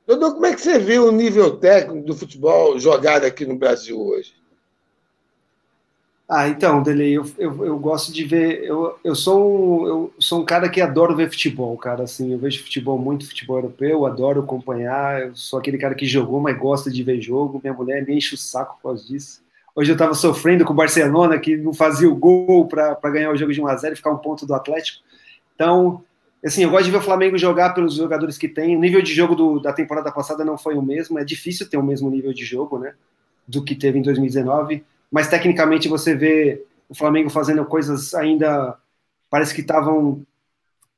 [0.09, 4.01] Dodô, como é que você viu o nível técnico do futebol jogado aqui no Brasil
[4.01, 4.33] hoje?
[6.27, 8.65] Ah, então, Dele, eu, eu, eu, gosto de ver.
[8.65, 12.05] Eu, eu, sou um, eu sou um cara que adoro ver futebol, cara.
[12.05, 15.27] Assim, eu vejo futebol muito, futebol europeu, adoro acompanhar.
[15.27, 17.61] Eu sou aquele cara que jogou, mas gosta de ver jogo.
[17.63, 19.43] Minha mulher me enche o saco por causa disso.
[19.77, 23.37] Hoje eu estava sofrendo com o Barcelona, que não fazia o gol para ganhar o
[23.37, 25.05] jogo de 1x0 e ficar um ponto do Atlético.
[25.55, 26.03] Então,
[26.45, 28.77] assim, eu gosto de ver o Flamengo jogar pelos jogadores que tem.
[28.77, 31.19] O nível de jogo do, da temporada passada não foi o mesmo.
[31.19, 32.95] É difícil ter o mesmo nível de jogo, né?
[33.47, 38.77] Do que teve em 2019 mas tecnicamente você vê o Flamengo fazendo coisas ainda
[39.31, 40.23] parece que estavam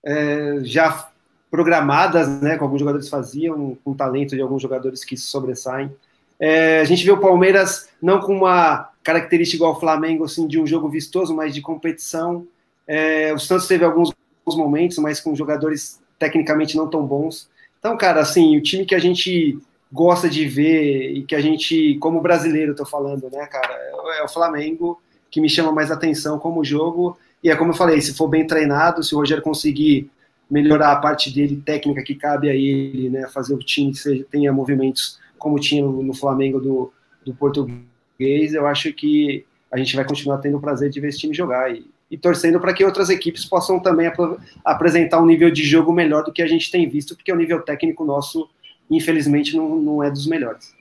[0.04, 1.10] é, já
[1.50, 5.90] programadas, né, que alguns jogadores faziam, com o talento de alguns jogadores que sobressaem.
[6.38, 10.60] É, a gente vê o Palmeiras não com uma característica igual ao Flamengo, assim, de
[10.60, 12.46] um jogo vistoso, mas de competição.
[12.86, 14.12] É, o Santos teve alguns
[14.56, 17.48] momentos, mas com jogadores tecnicamente não tão bons.
[17.78, 19.58] Então, cara, assim, o time que a gente
[19.92, 23.74] gosta de ver e que a gente, como brasileiro, tô falando, né, cara,
[24.18, 27.16] é o Flamengo que me chama mais atenção como jogo.
[27.42, 30.10] E é como eu falei, se for bem treinado, se o Rogério conseguir
[30.50, 34.26] melhorar a parte dele técnica que cabe a ele, né, fazer o time que seja,
[34.30, 36.92] tenha movimentos como tinha no Flamengo do,
[37.24, 41.20] do português, eu acho que a gente vai continuar tendo o prazer de ver esse
[41.20, 44.18] time jogar e, e torcendo para que outras equipes possam também ap
[44.64, 47.62] apresentar um nível de jogo melhor do que a gente tem visto, porque o nível
[47.62, 48.50] técnico nosso
[48.90, 50.74] infelizmente não, não é dos melhores.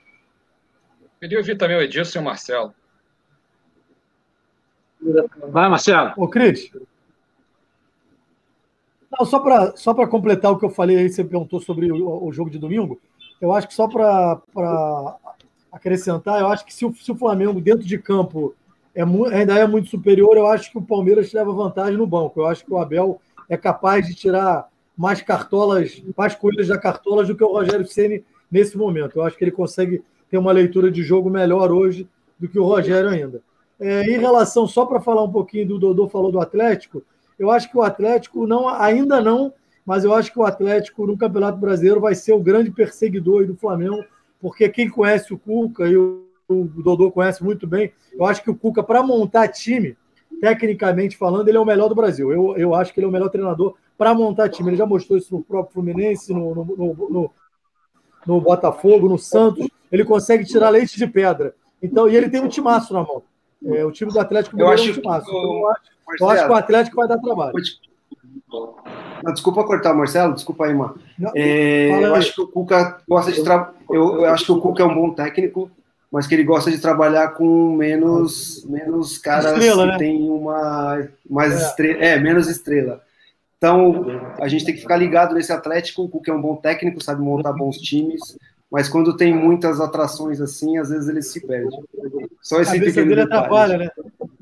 [1.19, 2.73] Queria ouvir também o Edilson e o Marcelo.
[5.49, 6.13] Vai, Marcelo.
[6.17, 6.71] Ô, Cris.
[9.11, 12.32] Não, só para só completar o que eu falei aí, você perguntou sobre o, o
[12.32, 12.99] jogo de domingo.
[13.41, 14.41] Eu acho que só para
[15.71, 18.55] acrescentar, eu acho que se o, se o Flamengo dentro de campo
[18.99, 22.41] é, ainda é muito superior, eu acho que o Palmeiras leva vantagem no banco.
[22.41, 27.23] Eu acho que o Abel é capaz de tirar mais cartolas, mais coisas da cartola
[27.23, 29.15] do que o Rogério Ceni nesse momento.
[29.15, 32.65] Eu acho que ele consegue ter uma leitura de jogo melhor hoje do que o
[32.65, 33.41] Rogério ainda.
[33.79, 37.01] É, em relação, só para falar um pouquinho do Dodô falou do Atlético,
[37.37, 39.53] eu acho que o Atlético não, ainda não,
[39.85, 43.55] mas eu acho que o Atlético no Campeonato Brasileiro vai ser o grande perseguidor do
[43.55, 44.03] Flamengo,
[44.41, 48.49] porque quem conhece o Cuca e o, o Dodô conhece muito bem, eu acho que
[48.49, 49.95] o Cuca, para montar time,
[50.41, 52.31] tecnicamente falando, ele é o melhor do Brasil.
[52.31, 54.69] Eu, eu acho que ele é o melhor treinador para montar time.
[54.69, 57.31] Ele já mostrou isso no próprio Fluminense, no, no, no,
[58.25, 59.67] no, Botafogo, no Santos.
[59.91, 61.53] Ele consegue tirar leite de pedra.
[61.81, 63.23] Então, e ele tem um timaço na mão.
[63.65, 65.29] É, o time do Atlético eu acho, é um timaço.
[65.29, 65.81] Então, eu, acho,
[66.21, 67.53] eu acho que o Atlético vai dar trabalho.
[69.23, 70.97] Não, desculpa cortar, Marcelo, desculpa aí, mano.
[71.35, 73.73] É, eu acho que o Cuca gosta de tra...
[73.89, 75.69] eu, eu acho que o Cuca é um bom técnico,
[76.12, 79.97] mas que ele gosta de trabalhar com menos, menos caras estrela, que né?
[79.97, 81.68] tem uma mais é.
[81.68, 83.01] Estrela, é, menos estrela.
[83.57, 84.05] Então,
[84.39, 87.22] a gente tem que ficar ligado nesse Atlético, o que é um bom técnico, sabe
[87.22, 88.38] montar bons times,
[88.72, 91.76] mas quando tem muitas atrações assim, às vezes ele se perde.
[92.41, 93.22] Só esse a cabeça dele detalhe.
[93.24, 93.89] atrapalha, né?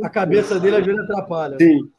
[0.04, 1.58] A cabeça dele às vezes atrapalha.
[1.58, 1.90] Sim.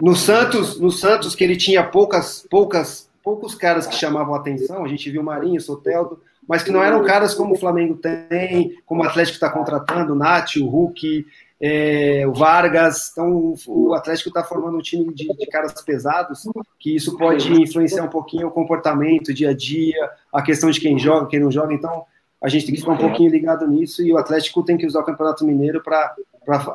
[0.00, 4.88] No Santos, no Santos que ele tinha poucas, poucas, poucos caras que chamavam atenção, a
[4.88, 9.06] gente viu Marinho, Soteldo, mas que não eram caras como o Flamengo tem, como o
[9.06, 11.26] Atlético está contratando, o Nath, o Hulk,
[11.60, 13.10] é, o Vargas.
[13.12, 18.04] Então, o Atlético está formando um time de, de, caras pesados, que isso pode influenciar
[18.04, 21.50] um pouquinho o comportamento, o dia a dia, a questão de quem joga, quem não
[21.50, 21.74] joga.
[21.74, 22.04] Então,
[22.42, 25.00] a gente tem que ficar um pouquinho ligado nisso e o Atlético tem que usar
[25.00, 26.14] o Campeonato Mineiro para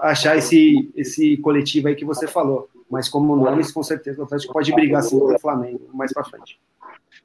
[0.02, 2.70] achar esse, esse coletivo aí que você falou.
[2.92, 6.24] Mas como nomes, com certeza o Atlético pode brigar sim com o Flamengo mais para
[6.24, 6.60] frente.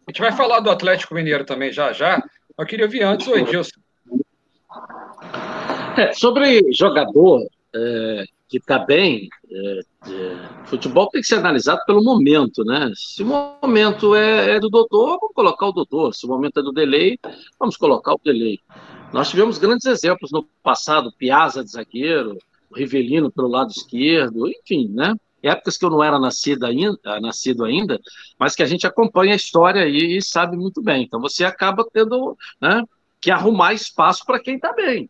[0.07, 2.23] A gente vai falar do Atlético Mineiro também já já.
[2.59, 3.81] Eu queria ouvir antes o Edilson.
[5.97, 12.03] É, sobre jogador é, que está bem, é, é, futebol tem que ser analisado pelo
[12.03, 12.91] momento, né?
[12.97, 13.27] Se o
[13.63, 16.13] momento é, é, do doutor, vamos colocar o doutor.
[16.13, 17.17] Se o momento é do delay,
[17.61, 18.59] vamos colocar o delay.
[19.13, 22.39] Nós tivemos grandes exemplos no passado, Piazza de zagueiro,
[22.75, 25.15] Rivelino pelo lado esquerdo, enfim, né?
[25.49, 28.01] Épocas que eu não era nascido ainda, nascido ainda,
[28.39, 31.03] mas que a gente acompanha a história aí e sabe muito bem.
[31.03, 32.83] Então você acaba tendo né,
[33.21, 35.09] que arrumar espaço para quem está bem.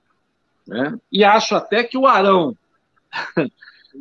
[0.66, 0.99] Né?
[1.11, 2.57] E acho até que o Arão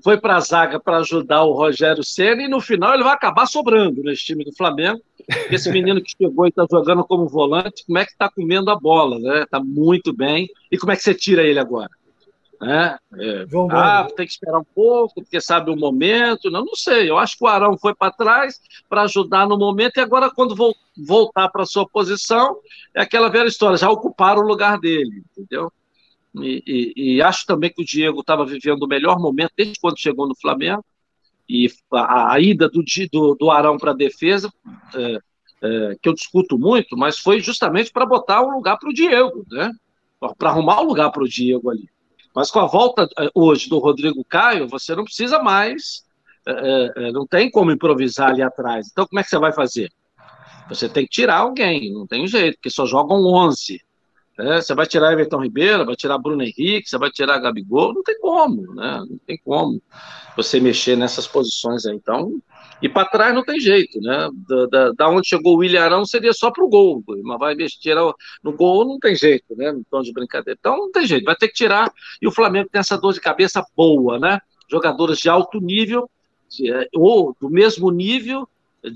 [0.03, 3.45] foi para a zaga para ajudar o Rogério Senna e no final ele vai acabar
[3.45, 5.01] sobrando nesse time do Flamengo.
[5.51, 8.75] Esse menino que chegou e está jogando como volante, como é que está comendo a
[8.79, 9.43] bola, né?
[9.43, 10.47] Está muito bem.
[10.71, 11.89] E como é que você tira ele agora?
[12.60, 16.49] É, é, ah, tem que esperar um pouco, porque sabe o momento.
[16.49, 17.10] Não, não sei.
[17.10, 20.55] Eu acho que o Arão foi para trás para ajudar no momento, e agora, quando
[20.97, 22.58] voltar para sua posição,
[22.95, 25.72] é aquela velha história, já ocuparam o lugar dele, entendeu?
[26.36, 29.99] E, e, e acho também que o Diego estava vivendo o melhor momento desde quando
[29.99, 30.84] chegou no Flamengo.
[31.49, 34.51] E a, a ida do, do, do Arão para a defesa,
[34.93, 35.20] é,
[35.62, 39.45] é, que eu discuto muito, mas foi justamente para botar um lugar para o Diego,
[39.49, 39.72] né?
[40.38, 41.88] Para arrumar um lugar para o Diego ali.
[42.38, 46.03] Mas com a volta é, hoje do Rodrigo Caio, você não precisa mais,
[46.45, 48.89] é, é, não tem como improvisar ali atrás.
[48.91, 49.91] Então, como é que você vai fazer?
[50.69, 53.81] Você tem que tirar alguém, não tem jeito, porque só jogam 11.
[54.38, 58.03] É, você vai tirar Everton Ribeiro, vai tirar Bruno Henrique, você vai tirar Gabigol, não
[58.03, 59.03] tem como, né?
[59.09, 59.81] Não tem como
[60.35, 61.95] você mexer nessas posições aí.
[61.95, 62.39] Então,
[62.82, 64.30] e para trás não tem jeito, né?
[64.47, 67.55] Da, da, da, onde chegou o William Arão seria só para o gol, mas vai
[67.55, 67.95] mexer
[68.43, 69.71] no gol, não tem jeito, né?
[69.71, 70.57] No tom de brincadeira.
[70.59, 71.91] Então não tem jeito, vai ter que tirar.
[72.21, 74.39] E o Flamengo tem essa dor de cabeça boa, né?
[74.69, 76.09] Jogadores de alto nível,
[76.65, 78.47] é, ou do mesmo nível,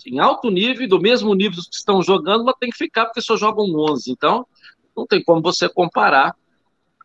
[0.06, 3.36] em alto nível, do mesmo nível que estão jogando, mas tem que ficar porque só
[3.36, 4.12] jogam 11.
[4.12, 4.46] Então,
[4.96, 6.36] não tem como você comparar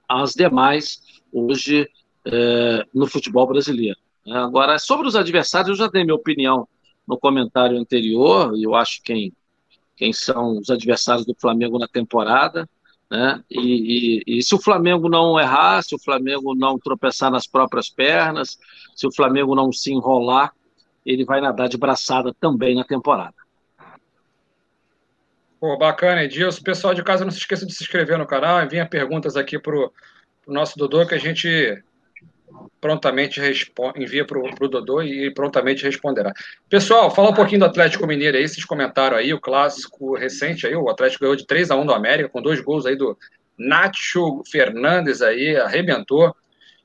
[0.09, 1.01] as demais
[1.33, 1.89] hoje
[2.25, 3.99] é, no futebol brasileiro.
[4.29, 6.69] Agora, sobre os adversários, eu já dei minha opinião
[7.07, 9.33] no comentário anterior, e eu acho quem,
[9.97, 12.69] quem são os adversários do Flamengo na temporada.
[13.09, 13.43] Né?
[13.49, 17.89] E, e, e, se o Flamengo não errar, se o Flamengo não tropeçar nas próprias
[17.89, 18.59] pernas,
[18.97, 20.53] se o Flamengo não se enrolar,
[21.05, 23.35] ele vai nadar de braçada também na temporada.
[25.61, 26.63] Pô, bacana, Edilson.
[26.63, 28.63] Pessoal de casa, não se esqueça de se inscrever no canal.
[28.63, 29.93] Envia perguntas aqui para o
[30.49, 31.83] nosso Dodô que a gente
[32.81, 33.41] prontamente
[33.97, 36.33] envia para o Dodô e prontamente responderá.
[36.69, 40.75] Pessoal, fala um pouquinho do Atlético Mineiro aí, vocês comentaram aí, o clássico recente aí,
[40.75, 43.17] o Atlético ganhou de 3 a 1 do América, com dois gols aí do
[43.59, 46.35] Nacho Fernandes aí, arrebentou.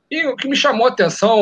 [0.10, 1.42] E o que me chamou a atenção,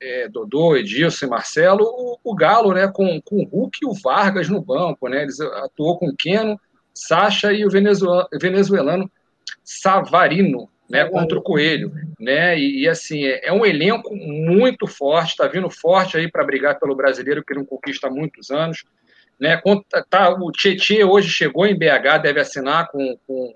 [0.00, 3.94] é, Dodô, Edilson e Marcelo, o, o, Galo, né, com, com o Hulk e o
[3.94, 6.60] Vargas no banco, né, eles atuou com o Keno,
[6.92, 9.10] Sacha e o venezuelano
[9.64, 15.30] Savarino, né, contra o Coelho, né, e, e assim, é, é, um elenco muito forte,
[15.30, 18.82] está vindo forte aí para brigar pelo brasileiro, que ele não conquista há muitos anos,
[19.38, 19.62] né,
[20.10, 23.54] tá, o Tietê hoje chegou em BH, deve assinar com, com,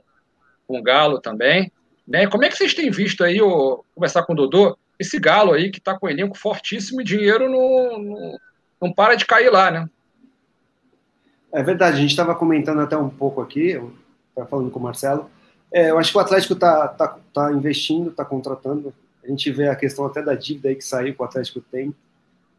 [0.68, 1.72] com o Galo também,
[2.06, 5.52] né, como é que vocês têm visto aí, o, conversar com o Dodô, esse Galo
[5.52, 8.38] aí que está com um elenco fortíssimo e dinheiro não, não,
[8.80, 9.90] não para de cair lá, né?
[11.52, 13.92] É verdade, a gente estava comentando até um pouco aqui, eu
[14.28, 15.28] estava falando com o Marcelo.
[15.74, 18.94] É, eu acho que o Atlético está tá, tá investindo, está contratando.
[19.24, 21.94] A gente vê a questão até da dívida aí que saiu, que o Atlético tem.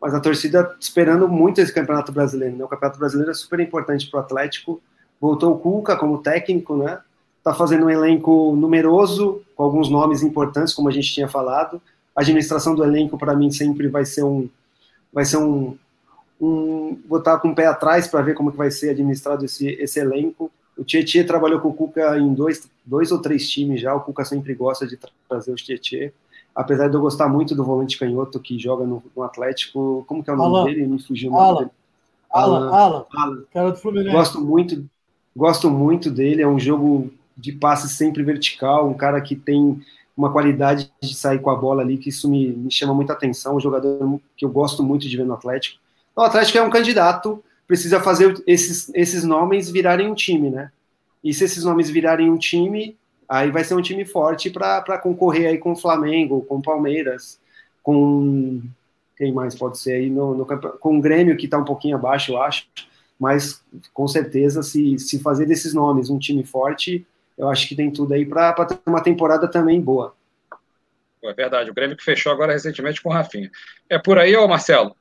[0.02, 2.58] Mas a torcida esperando muito esse Campeonato Brasileiro.
[2.58, 2.66] Né?
[2.66, 4.82] O Campeonato Brasileiro é super importante para o Atlético.
[5.22, 7.00] Voltou o Cuca como técnico, né?
[7.38, 11.82] Está fazendo um elenco numeroso, com alguns nomes importantes, como a gente tinha falado
[12.16, 14.50] a administração do elenco para mim sempre vai ser um
[15.12, 15.78] vai ser um,
[16.40, 19.68] um vou estar com o pé atrás para ver como que vai ser administrado esse,
[19.68, 20.52] esse elenco.
[20.78, 24.26] O Tietchan trabalhou com o Cuca em dois, dois ou três times já, o Cuca
[24.26, 26.12] sempre gosta de trazer o Tietchan.
[26.54, 30.30] Apesar de eu gostar muito do volante canhoto que joga no, no Atlético, como que
[30.30, 30.66] é o nome Alan.
[30.66, 30.88] dele?
[30.88, 31.72] Me fugiu o nome dele.
[32.32, 34.16] Alan, Alan, Alan, cara do Fluminense.
[34.16, 34.86] Gosto muito,
[35.36, 39.82] gosto muito dele, é um jogo de passe sempre vertical, um cara que tem
[40.16, 43.58] uma qualidade de sair com a bola ali, que isso me, me chama muita atenção,
[43.58, 45.80] um jogador que eu gosto muito de ver no Atlético.
[46.16, 50.72] O Atlético é um candidato, precisa fazer esses, esses nomes virarem um time, né?
[51.24, 52.96] E se esses nomes virarem um time,
[53.28, 57.40] aí vai ser um time forte para concorrer aí com o Flamengo, com o Palmeiras,
[57.82, 58.62] com
[59.18, 62.34] quem mais pode ser aí no, no com o Grêmio que está um pouquinho abaixo,
[62.34, 62.68] eu acho,
[63.20, 63.64] mas
[63.94, 67.06] com certeza se, se fazer desses nomes um time forte,
[67.38, 70.14] eu acho que tem tudo aí para ter uma temporada também boa.
[71.24, 73.50] É verdade, o Grêmio que fechou agora recentemente com o Rafinha.
[73.90, 74.96] É por aí, ô Marcelo?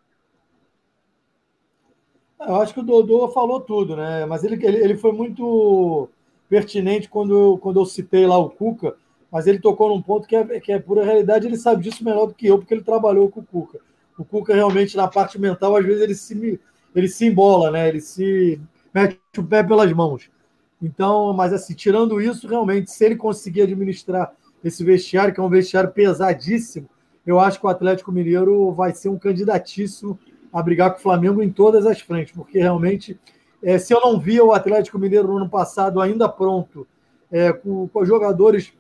[2.41, 4.27] Eu acho que o Dodô falou tudo, né?
[4.27, 6.09] Mas ele, ele, ele foi muito
[6.49, 8.95] pertinente quando eu, quando eu citei lá o Cuca,
[9.31, 12.27] mas ele tocou num ponto que é, que é pura realidade, ele sabe disso melhor
[12.27, 13.81] do que eu, porque ele trabalhou com o Cuca.
[14.19, 16.61] O Cuca realmente, na parte mental, às vezes ele se,
[16.95, 17.89] ele se embola, né?
[17.89, 18.61] Ele se
[18.93, 20.31] mete o pé pelas mãos.
[20.81, 24.33] Então, mas assim, tirando isso, realmente, se ele conseguir administrar
[24.63, 26.89] esse vestiário, que é um vestiário pesadíssimo,
[27.27, 30.19] eu acho que o Atlético Mineiro vai ser um candidatíssimo
[30.55, 33.19] a brigar com o Flamengo em todas as frentes, porque realmente,
[33.61, 36.87] é, se eu não via o Atlético Mineiro no ano passado ainda pronto,
[37.31, 38.73] é, com, com jogadores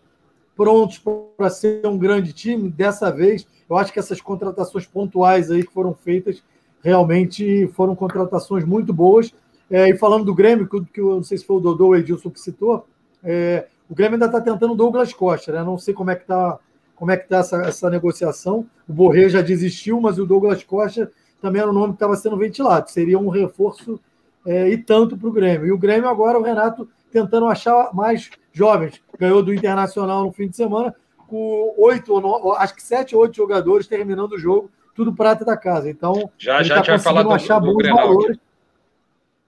[0.56, 1.02] prontos
[1.36, 5.72] para ser um grande time, dessa vez, eu acho que essas contratações pontuais aí que
[5.72, 6.40] foram feitas
[6.80, 9.34] realmente foram contratações muito boas.
[9.68, 11.90] É, e falando do Grêmio, que, que eu não sei se foi o Dodô ou
[11.90, 12.86] o Edilson que citou,
[13.24, 15.64] é, o Grêmio ainda está tentando Douglas Costa, né?
[15.64, 16.58] Não sei como é que está
[16.94, 18.64] como é que tá essa, essa negociação.
[18.88, 21.10] O Borré já desistiu, mas o Douglas Costa
[21.44, 22.90] também era um nome que estava sendo ventilado.
[22.90, 24.00] Seria um reforço
[24.46, 25.66] é, e tanto para o Grêmio.
[25.66, 28.98] E o Grêmio agora, o Renato tentando achar mais jovens.
[29.18, 30.94] Ganhou do Internacional no fim de semana,
[31.28, 32.16] com oito,
[32.56, 35.90] acho que sete ou oito jogadores terminando o jogo, tudo prata da casa.
[35.90, 38.08] Então, já, ele já tá conseguindo achar do, do bons Grenal.
[38.08, 38.38] valores.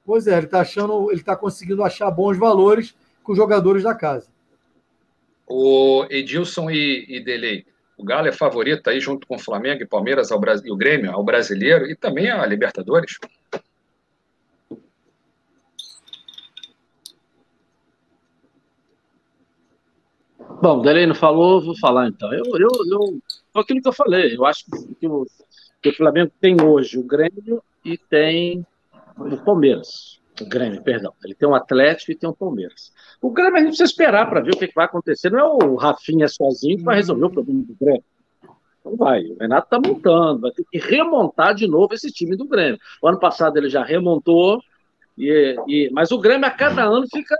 [0.05, 3.95] Pois é, ele está achando, ele está conseguindo achar bons valores com os jogadores da
[3.95, 4.29] casa.
[5.47, 7.65] O Edilson e, e Delei,
[7.97, 10.77] o Galo é favorito aí junto com o Flamengo e Palmeiras ao Brasil, e o
[10.77, 13.19] Grêmio ao brasileiro e também a Libertadores.
[20.61, 22.33] Bom, o Delei não falou, vou falar então.
[22.33, 23.21] Eu, eu, eu,
[23.61, 24.37] aquilo que eu falei.
[24.37, 24.65] Eu acho
[24.99, 25.27] que o,
[25.83, 28.67] que o Flamengo tem hoje o Grêmio e tem
[29.19, 30.21] o Palmeiras.
[30.41, 31.12] O Grêmio, perdão.
[31.24, 32.93] Ele tem um Atlético e tem um Palmeiras.
[33.22, 35.30] O Grêmio a gente precisa esperar para ver o que, vai acontecer.
[35.30, 38.05] Não é o Rafinha sozinho que vai resolver o problema do Grêmio.
[38.84, 39.24] Não vai.
[39.24, 42.78] O Renato está montando, vai ter que remontar de novo esse time do Grêmio.
[43.03, 44.61] O ano passado ele já remontou,
[45.16, 47.34] e, e, mas o Grêmio a cada ano fica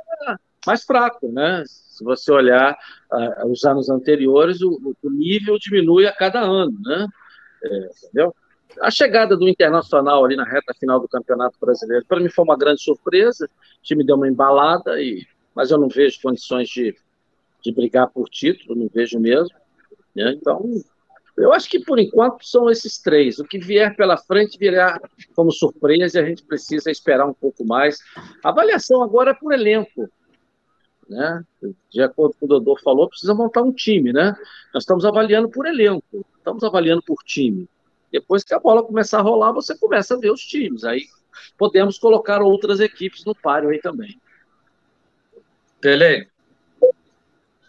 [0.66, 1.62] mais fraco, né?
[1.66, 2.76] Se você olhar
[3.12, 7.07] uh, os anos anteriores, o, o, nível diminui a cada ano, né?
[7.62, 8.34] É, entendeu?
[8.81, 12.57] A chegada do Internacional ali na reta final do Campeonato Brasileiro, para mim foi uma
[12.57, 13.47] grande surpresa.
[13.47, 16.97] O time deu uma embalada, e, mas eu não vejo condições de,
[17.62, 19.57] de brigar por título, não vejo mesmo.
[20.14, 20.33] Né?
[20.33, 20.62] Então,
[21.37, 23.39] eu acho que por enquanto são esses três.
[23.39, 24.99] O que vier pela frente virá
[25.35, 27.99] como surpresa e a gente precisa esperar um pouco mais.
[28.43, 30.09] A avaliação agora é por elenco.
[31.09, 31.45] Né?
[31.91, 34.12] De acordo com o Dodô falou, precisa montar um time.
[34.12, 34.35] Né?
[34.72, 37.68] Nós estamos avaliando por elenco, estamos avaliando por time.
[38.19, 40.85] Depois que a bola começar a rolar, você começa a ver os times.
[40.85, 41.05] Aí
[41.59, 44.19] podemos colocar outras equipes no páreo aí também.
[45.83, 46.27] Tele.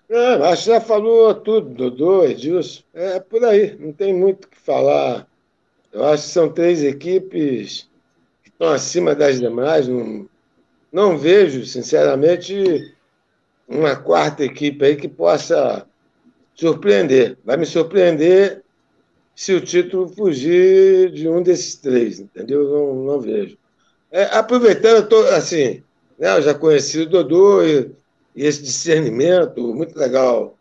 [0.09, 2.81] É, acho que já falou tudo, Dodô, Edilson.
[2.93, 5.27] É por aí, não tem muito o que falar.
[5.91, 7.89] Eu acho que são três equipes
[8.41, 9.85] que estão acima das demais.
[9.85, 10.29] Não,
[10.89, 12.95] não vejo, sinceramente,
[13.67, 15.85] uma quarta equipe aí que possa
[16.55, 17.37] surpreender.
[17.43, 18.63] Vai me surpreender
[19.37, 22.67] se o título fugir de um desses três, entendeu?
[22.67, 23.55] Não, não vejo.
[24.11, 25.83] É, aproveitando, eu tô, assim,
[26.17, 27.91] né, eu já conheci o Dodô e,
[28.35, 30.57] e esse discernimento, muito legal.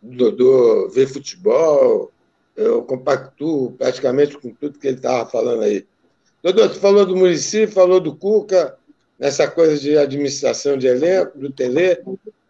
[0.00, 2.12] O Dodô ver futebol,
[2.54, 5.84] eu compactuo praticamente com tudo que ele estava falando aí.
[6.40, 8.76] Dodô, tu falou do Murici, falou do Cuca,
[9.18, 12.00] nessa coisa de administração de elenco, do Tele.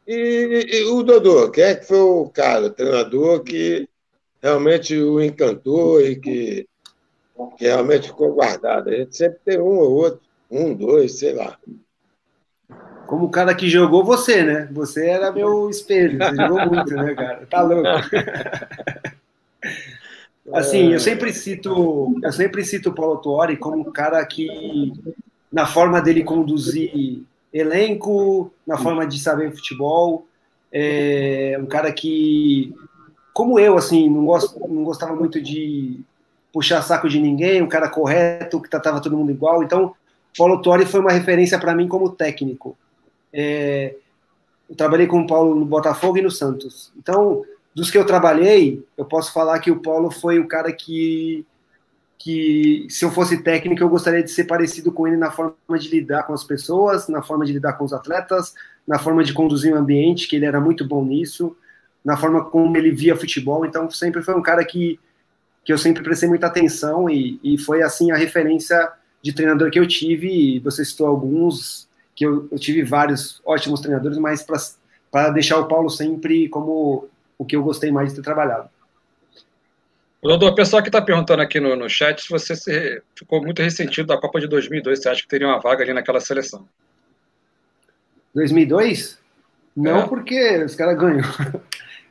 [0.06, 3.88] E, e, o Dodô, quem é que foi o cara, o treinador que
[4.44, 6.68] realmente o encantou e que,
[7.56, 8.90] que realmente ficou guardado.
[8.90, 10.20] A gente sempre tem um ou outro,
[10.50, 11.56] um, dois, sei lá.
[13.06, 14.68] Como o cara que jogou você, né?
[14.72, 17.46] Você era meu espelho, você jogou muito, né, cara?
[17.46, 17.88] Tá louco.
[20.52, 24.92] Assim, eu sempre cito, eu sempre cito o Paulo Tuori como um cara que,
[25.50, 30.26] na forma dele conduzir elenco, na forma de saber futebol,
[30.70, 32.74] é um cara que
[33.34, 36.00] como eu, assim, não, gosto, não gostava muito de
[36.52, 39.64] puxar saco de ninguém, um cara correto, que tratava todo mundo igual.
[39.64, 39.92] Então,
[40.38, 42.78] Paulo Torre foi uma referência para mim como técnico.
[43.32, 43.96] É,
[44.70, 46.92] eu trabalhei com o Paulo no Botafogo e no Santos.
[46.96, 51.44] Então, dos que eu trabalhei, eu posso falar que o Paulo foi o cara que
[52.16, 55.90] que se eu fosse técnico eu gostaria de ser parecido com ele na forma de
[55.90, 58.54] lidar com as pessoas, na forma de lidar com os atletas,
[58.86, 61.54] na forma de conduzir o ambiente, que ele era muito bom nisso,
[62.04, 63.64] na forma como ele via futebol.
[63.64, 64.98] Então sempre foi um cara que
[65.64, 68.92] que eu sempre prestei muita atenção e, e foi assim a referência
[69.22, 70.28] de treinador que eu tive.
[70.28, 74.46] E você citou alguns que eu, eu tive vários ótimos treinadores, mas
[75.10, 78.68] para deixar o Paulo sempre como o que eu gostei mais de ter trabalhado.
[80.22, 83.60] Dodô, o pessoal que está perguntando aqui no, no chat se você se, ficou muito
[83.62, 86.66] ressentido da Copa de 2002, você acha que teria uma vaga ali naquela seleção?
[88.34, 89.18] 2002?
[89.76, 90.08] Não, é.
[90.08, 91.24] porque os caras ganham.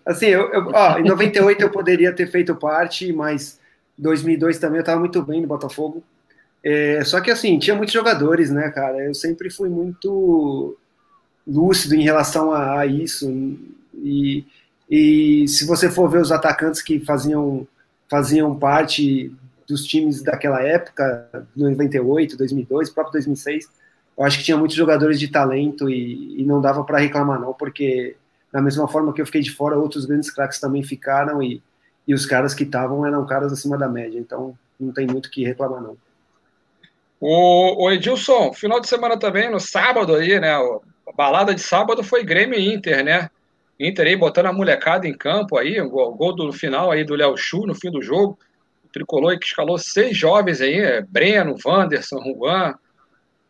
[0.06, 3.60] Assim, eu, eu, ó, em 98 eu poderia ter feito parte, mas
[3.98, 6.04] 2002 também eu estava muito bem no Botafogo.
[6.64, 8.98] É, só que assim, tinha muitos jogadores, né, cara?
[9.04, 10.78] Eu sempre fui muito
[11.46, 13.30] lúcido em relação a, a isso.
[13.96, 14.46] E,
[14.90, 17.68] e se você for ver os atacantes que faziam,
[18.10, 19.32] faziam parte
[19.68, 23.70] dos times daquela época, 98, 2002, próprio 2006,
[24.18, 27.54] eu acho que tinha muitos jogadores de talento e, e não dava para reclamar não,
[27.54, 28.16] porque
[28.54, 31.60] da mesma forma que eu fiquei de fora, outros grandes craques também ficaram e,
[32.08, 34.20] e os caras que estavam eram caras acima da média.
[34.20, 35.98] Então não tem muito que reclamar, não.
[37.20, 40.54] O, o Edilson, final de semana também, no sábado aí, né?
[40.54, 43.28] A balada de sábado foi Grêmio e Inter, né?
[43.80, 47.16] Inter aí botando a molecada em campo aí, o gol, gol do final aí do
[47.16, 48.38] Léo Chu no fim do jogo.
[48.86, 52.76] O tricolor que escalou seis jovens aí, é Breno, Wanderson, Juan,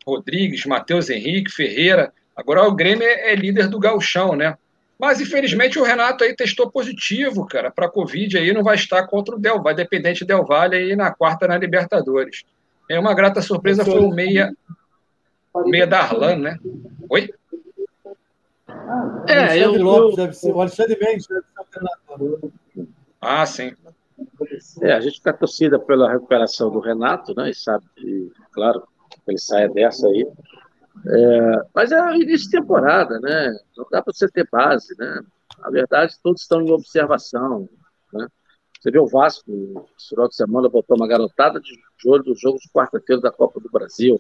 [0.08, 2.14] Rodrigues, Matheus Henrique, Ferreira.
[2.34, 4.58] Agora o Grêmio é, é líder do galchão, né?
[5.04, 9.06] Mas, infelizmente, o Renato aí testou positivo, cara, para a Covid aí, não vai estar
[9.06, 12.46] contra o Del Valle, dependente Del Valle aí na quarta na Libertadores.
[12.90, 14.56] É uma grata surpresa, foi o meia,
[15.54, 16.58] o meia Darlan, né?
[17.10, 17.34] Oi?
[19.28, 22.52] É, eu, Lopes deve ser, o Alexandre Mendes deve ser o treinador.
[23.20, 23.76] Ah, sim.
[24.84, 27.50] É, a gente fica torcida pela recuperação do Renato, né?
[27.50, 28.88] E sabe, que, claro,
[29.28, 30.26] ele saia dessa aí.
[31.06, 33.58] É, mas é início de temporada, né?
[33.76, 35.22] Não dá para você ter base, né?
[35.60, 37.68] Na verdade, todos estão em observação.
[38.12, 38.28] Né?
[38.80, 41.74] Você vê o Vasco, no final de semana, botou uma garotada de
[42.06, 44.20] olho do jogo de quarta-feira da Copa do Brasil.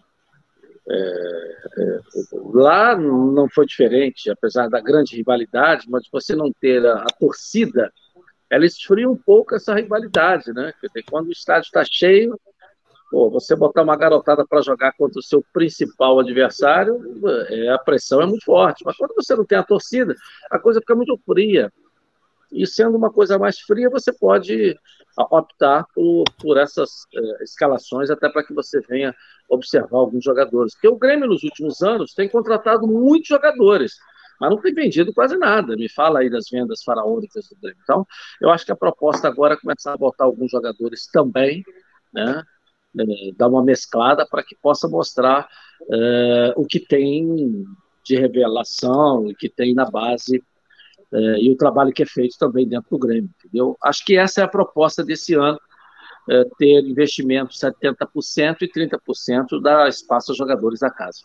[0.89, 0.95] É,
[1.77, 1.99] é,
[2.53, 7.91] lá não foi diferente, apesar da grande rivalidade, mas você não ter a, a torcida,
[8.49, 10.73] ela esfria um pouco essa rivalidade, né?
[10.81, 12.37] Dizer, quando o estádio está cheio,
[13.13, 16.99] Pô, você botar uma garotada para jogar contra o seu principal adversário,
[17.47, 18.83] é, a pressão é muito forte.
[18.83, 20.15] Mas quando você não tem a torcida,
[20.49, 21.71] a coisa fica muito fria.
[22.51, 24.75] E sendo uma coisa mais fria, você pode
[25.29, 29.13] optar por, por essas é, escalações, até para que você venha
[29.47, 30.73] observar alguns jogadores.
[30.73, 33.93] Porque o Grêmio, nos últimos anos, tem contratado muitos jogadores,
[34.41, 35.75] mas não tem vendido quase nada.
[35.75, 37.77] Me fala aí das vendas faraônicas do Grêmio.
[37.83, 38.07] Então,
[38.41, 41.63] eu acho que a proposta agora é começar a botar alguns jogadores também,
[42.11, 42.43] né?
[42.99, 45.47] É, dar uma mesclada para que possa mostrar
[45.91, 47.65] é, o que tem
[48.03, 50.43] de revelação, o que tem na base
[51.11, 53.77] é, e o trabalho que é feito também dentro do Grêmio, entendeu?
[53.83, 55.59] Acho que essa é a proposta desse ano,
[56.57, 61.19] ter investimento 70% e 30% da espaço aos jogadores da casa.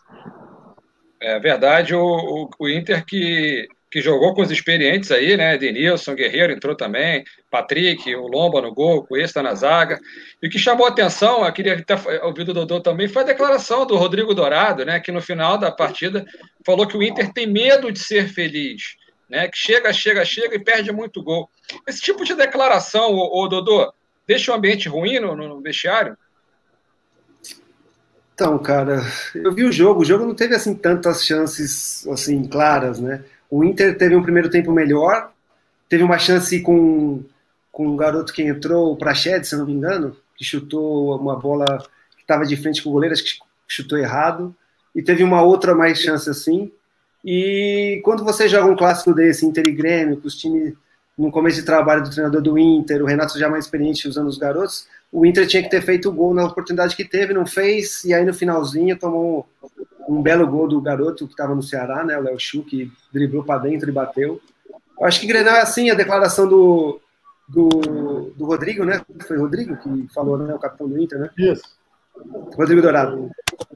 [1.21, 5.57] É verdade, o, o, o Inter que que jogou com os experientes aí, né?
[5.57, 9.99] Denilson, Guerreiro entrou também, Patrick, o Lomba no gol, Cuesta na zaga.
[10.41, 13.85] E o que chamou atenção, eu queria ter ouvido o Dodô também, foi a declaração
[13.87, 14.99] do Rodrigo Dourado, né?
[14.99, 16.23] Que no final da partida
[16.63, 18.95] falou que o Inter tem medo de ser feliz,
[19.27, 19.47] né?
[19.47, 21.49] Que chega, chega, chega e perde muito gol.
[21.87, 23.91] Esse tipo de declaração, o, Dodô,
[24.27, 26.15] deixa o ambiente ruim no, no vestiário?
[28.35, 29.01] Então, cara,
[29.35, 33.25] eu vi o jogo, o jogo não teve assim tantas chances assim claras, né?
[33.49, 35.31] O Inter teve um primeiro tempo melhor,
[35.87, 37.23] teve uma chance com,
[37.71, 41.79] com um garoto que entrou, o Prached, se não me engano, que chutou uma bola
[42.15, 44.55] que estava de frente com o goleiro, acho que chutou errado,
[44.95, 46.71] e teve uma outra mais chance assim.
[47.25, 50.73] E quando você joga um clássico desse, Inter e Grêmio, com os times
[51.17, 54.37] no começo de trabalho do treinador do Inter, o Renato já mais experiente usando os
[54.37, 58.05] garotos, o Inter tinha que ter feito o gol na oportunidade que teve, não fez,
[58.05, 59.45] e aí no finalzinho tomou
[60.09, 63.43] um belo gol do garoto que estava no Ceará, né, o Léo Chu, que driblou
[63.43, 64.41] para dentro e bateu.
[64.99, 66.99] Eu acho que Grenal é assim, a declaração do,
[67.47, 67.69] do,
[68.35, 69.01] do Rodrigo, né?
[69.27, 70.53] Foi o Rodrigo que falou, né?
[70.53, 71.29] O capitão do Inter, né?
[71.37, 71.63] Isso.
[72.57, 73.29] Rodrigo Dourado.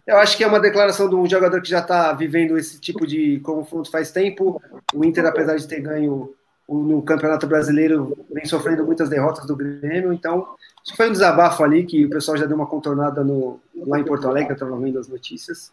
[0.06, 3.08] Eu acho que é uma declaração de um jogador que já está vivendo esse tipo
[3.08, 4.62] de confronto faz tempo.
[4.94, 6.34] O Inter, apesar de ter ganho
[6.68, 10.48] no Campeonato Brasileiro, vem sofrendo muitas derrotas do Grêmio, então
[10.84, 13.58] Acho que foi um desabafo ali que o pessoal já deu uma contornada no,
[13.88, 15.72] lá em Porto Alegre, eu estava vendo as notícias.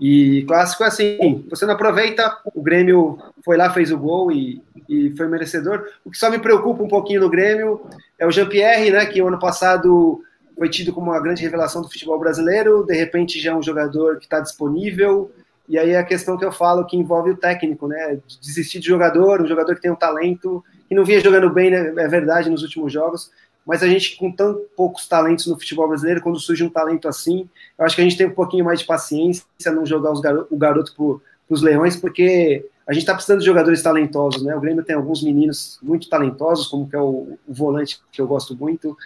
[0.00, 4.60] E clássico é assim: você não aproveita, o Grêmio foi lá, fez o gol e,
[4.88, 5.86] e foi merecedor.
[6.04, 7.82] O que só me preocupa um pouquinho no Grêmio
[8.18, 10.24] é o Jean-Pierre, né, que ano passado
[10.56, 14.18] foi tido como uma grande revelação do futebol brasileiro, de repente já é um jogador
[14.18, 15.30] que está disponível,
[15.68, 18.18] e aí a questão que eu falo que envolve o técnico, né?
[18.40, 21.92] Desistir de jogador, um jogador que tem um talento, que não vinha jogando bem, né?
[21.96, 23.30] é verdade, nos últimos jogos,
[23.68, 27.46] mas a gente, com tão poucos talentos no futebol brasileiro, quando surge um talento assim,
[27.78, 30.94] eu acho que a gente tem um pouquinho mais de paciência, não jogar o garoto
[30.96, 34.56] para os leões, porque a gente está precisando de jogadores talentosos, né?
[34.56, 38.26] O Grêmio tem alguns meninos muito talentosos, como que é o, o volante que eu
[38.26, 38.96] gosto muito,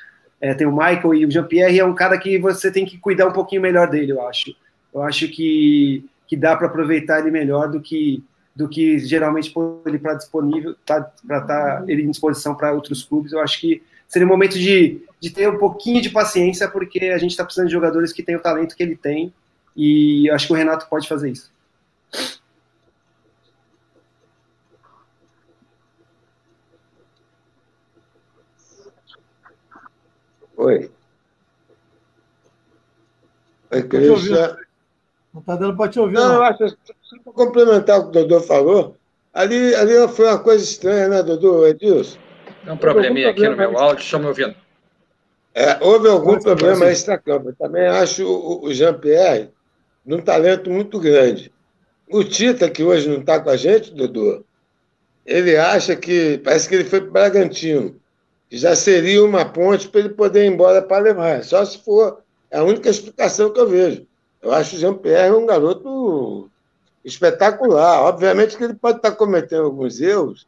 [0.41, 3.27] é, tem o Michael e o Jean-Pierre é um cara que você tem que cuidar
[3.27, 4.55] um pouquinho melhor dele, eu acho.
[4.95, 8.23] Eu acho que, que dá para aproveitar ele melhor do que
[8.55, 12.73] do que geralmente pôr ele para disponível, tá, para estar tá ele em disposição para
[12.73, 13.33] outros clubes.
[13.33, 13.83] Eu acho que
[14.13, 17.69] seria um momento de, de ter um pouquinho de paciência, porque a gente está precisando
[17.69, 19.33] de jogadores que têm o talento que ele tem,
[19.75, 21.51] e acho que o Renato pode fazer isso.
[30.59, 30.91] Oi.
[33.71, 34.57] Oi, Cristian.
[35.33, 36.13] Não está dando para te ouvir.
[36.13, 36.35] Não, não.
[36.35, 38.95] eu acho, só para complementar o que o Dodô falou,
[39.33, 42.19] ali, ali foi uma coisa estranha, né, Dodô, Edilson?
[42.65, 44.55] Tem um probleminha aqui no meu áudio, estão me ouvindo.
[45.55, 47.53] É, houve algum Pode problema extra-campo.
[47.53, 49.51] Também acho o, Jean-Pierre
[50.07, 51.53] um talento muito grande.
[52.09, 54.45] O Tita, que hoje não está com a gente, Dodô,
[55.25, 56.39] ele acha que.
[56.39, 58.03] Parece que ele foi para o Bragantino
[58.53, 61.43] já seria uma ponte para ele poder ir embora para a Alemanha.
[61.43, 62.21] Só se for.
[62.51, 64.07] É a única explicação que eu vejo.
[64.43, 66.51] Eu acho o Jean-Pierre um garoto
[67.03, 68.03] espetacular.
[68.03, 70.47] Obviamente que ele pode estar cometendo alguns erros,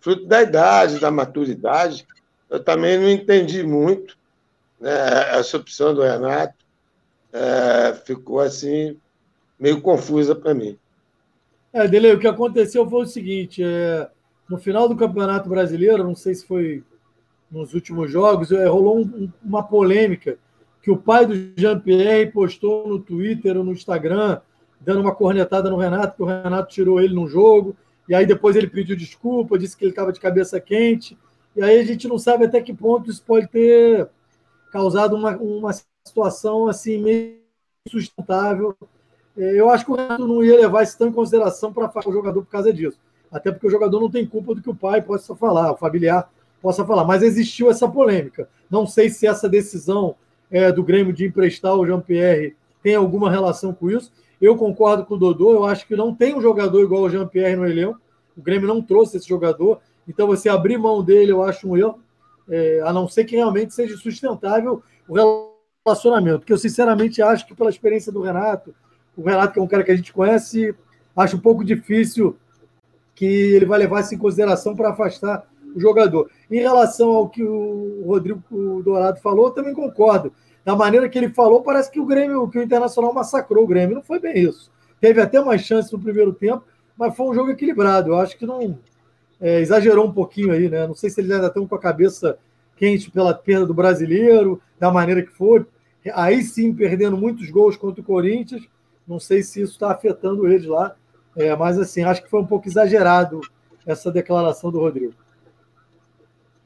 [0.00, 2.06] fruto da idade, da maturidade.
[2.48, 4.16] Eu também não entendi muito
[4.80, 6.54] né, essa opção do Renato.
[7.32, 8.96] É, ficou assim,
[9.58, 10.78] meio confusa para mim.
[11.72, 14.08] É, Dele, o que aconteceu foi o seguinte: é,
[14.48, 16.82] no final do Campeonato Brasileiro, não sei se foi
[17.50, 20.38] nos últimos jogos, eh, rolou um, uma polêmica
[20.82, 24.40] que o pai do Jean-Pierre postou no Twitter ou no Instagram,
[24.80, 27.76] dando uma cornetada no Renato, que o Renato tirou ele num jogo,
[28.08, 31.18] e aí depois ele pediu desculpa, disse que ele estava de cabeça quente,
[31.54, 34.08] e aí a gente não sabe até que ponto isso pode ter
[34.72, 35.70] causado uma, uma
[36.06, 37.38] situação assim meio
[37.88, 38.76] sustentável.
[39.36, 42.12] Eh, eu acho que o Renato não ia levar isso tão em consideração para o
[42.12, 42.98] jogador por causa disso.
[43.30, 46.30] Até porque o jogador não tem culpa do que o pai possa falar, o familiar
[46.62, 47.04] possa falar.
[47.04, 48.48] Mas existiu essa polêmica.
[48.70, 50.14] Não sei se essa decisão
[50.50, 54.12] é, do Grêmio de emprestar o Jean-Pierre tem alguma relação com isso.
[54.40, 57.56] Eu concordo com o Dodô, eu acho que não tem um jogador igual o Jean-Pierre
[57.56, 58.00] no elenco.
[58.36, 59.80] O Grêmio não trouxe esse jogador.
[60.06, 61.98] Então, você abrir mão dele, eu acho um erro,
[62.48, 65.14] é, a não ser que realmente seja sustentável o
[65.84, 66.40] relacionamento.
[66.40, 68.74] Porque eu, sinceramente, acho que, pela experiência do Renato,
[69.16, 70.74] o Renato, que é um cara que a gente conhece,
[71.16, 72.36] acho um pouco difícil
[73.14, 76.30] que ele vai levar isso em consideração para afastar o jogador.
[76.48, 78.42] Em relação ao que o Rodrigo
[78.82, 80.32] Dourado falou, eu também concordo.
[80.64, 83.96] Da maneira que ele falou, parece que o Grêmio, que o Internacional massacrou o Grêmio.
[83.96, 84.70] Não foi bem isso.
[85.00, 86.64] Teve até mais chances no primeiro tempo,
[86.96, 88.10] mas foi um jogo equilibrado.
[88.10, 88.78] Eu acho que não
[89.40, 90.86] é, exagerou um pouquinho aí, né?
[90.86, 92.38] Não sei se eles ainda estão com a cabeça
[92.76, 95.64] quente pela perda do brasileiro, da maneira que foi.
[96.14, 98.62] Aí sim, perdendo muitos gols contra o Corinthians.
[99.06, 100.94] Não sei se isso está afetando eles lá.
[101.36, 103.40] É, mas assim, acho que foi um pouco exagerado
[103.86, 105.14] essa declaração do Rodrigo.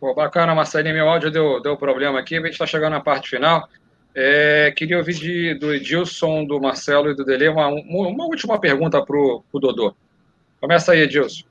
[0.00, 0.94] Pô, bacana, Marcelinho.
[0.94, 3.68] Meu áudio deu, deu problema aqui, a gente está chegando na parte final.
[4.14, 9.04] É, queria ouvir de, do Edilson, do Marcelo e do Dele uma, uma última pergunta
[9.04, 9.94] para o Dodô.
[10.60, 11.44] Começa aí, Edilson.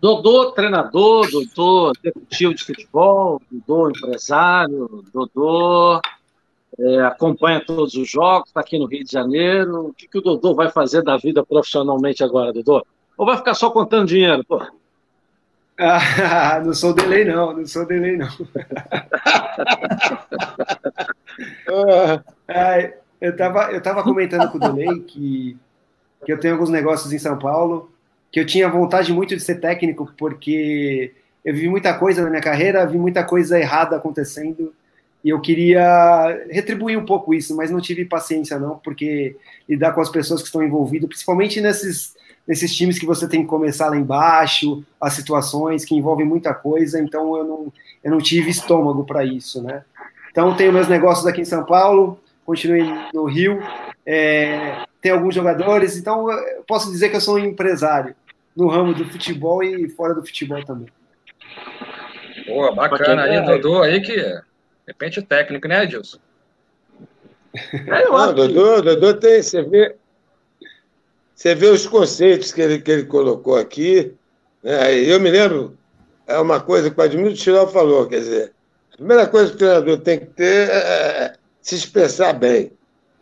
[0.00, 5.98] Dodô, treinador, Dodô, executivo de futebol, Dodô, empresário, Dodô,
[6.78, 9.86] é, acompanha todos os jogos, está aqui no Rio de Janeiro.
[9.86, 12.84] O que, que o Dodô vai fazer da vida profissionalmente agora, Dodô?
[13.16, 14.44] Ou vai ficar só contando dinheiro?
[14.44, 14.60] Pô?
[15.78, 18.28] Ah, não sou delay, não, não sou delay, não.
[22.48, 22.90] ah,
[23.20, 25.56] eu estava eu tava comentando com o delay que,
[26.24, 27.90] que eu tenho alguns negócios em São Paulo,
[28.30, 31.12] que eu tinha vontade muito de ser técnico, porque
[31.44, 34.72] eu vi muita coisa na minha carreira, vi muita coisa errada acontecendo,
[35.24, 39.36] e eu queria retribuir um pouco isso, mas não tive paciência, não, porque
[39.68, 42.14] lidar com as pessoas que estão envolvidas, principalmente nesses
[42.46, 47.00] nesses times que você tem que começar lá embaixo, as situações que envolvem muita coisa,
[47.00, 47.72] então eu não,
[48.02, 49.82] eu não tive estômago para isso, né?
[50.30, 53.62] Então tenho meus negócios aqui em São Paulo, continuei no Rio,
[54.04, 58.14] é, tem alguns jogadores, então eu posso dizer que eu sou um empresário
[58.54, 60.88] no ramo do futebol e fora do futebol também.
[62.46, 64.42] Boa, bacana aí, Dodô, aí que de
[64.86, 66.18] repente técnico, né, Edilson?
[67.72, 69.96] É, não, Dodô, Dodô tem, você vê,
[71.34, 74.14] você vê os conceitos que ele, que ele colocou aqui.
[74.62, 74.94] Né?
[74.94, 75.76] Eu me lembro,
[76.26, 78.52] é uma coisa que o Admilton Tirol falou, quer dizer,
[78.92, 82.72] A primeira coisa que o treinador tem que ter é, é se expressar bem.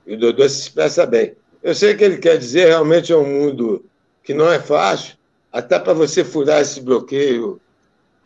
[0.07, 1.35] E o Dodô se expressa bem.
[1.63, 3.85] Eu sei que ele quer dizer, realmente é um mundo
[4.23, 5.17] que não é fácil,
[5.51, 7.61] até para você furar esse bloqueio,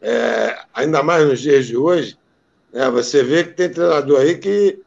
[0.01, 2.19] é, ainda mais nos dias de hoje,
[2.73, 4.79] né, você vê que tem treinador aí que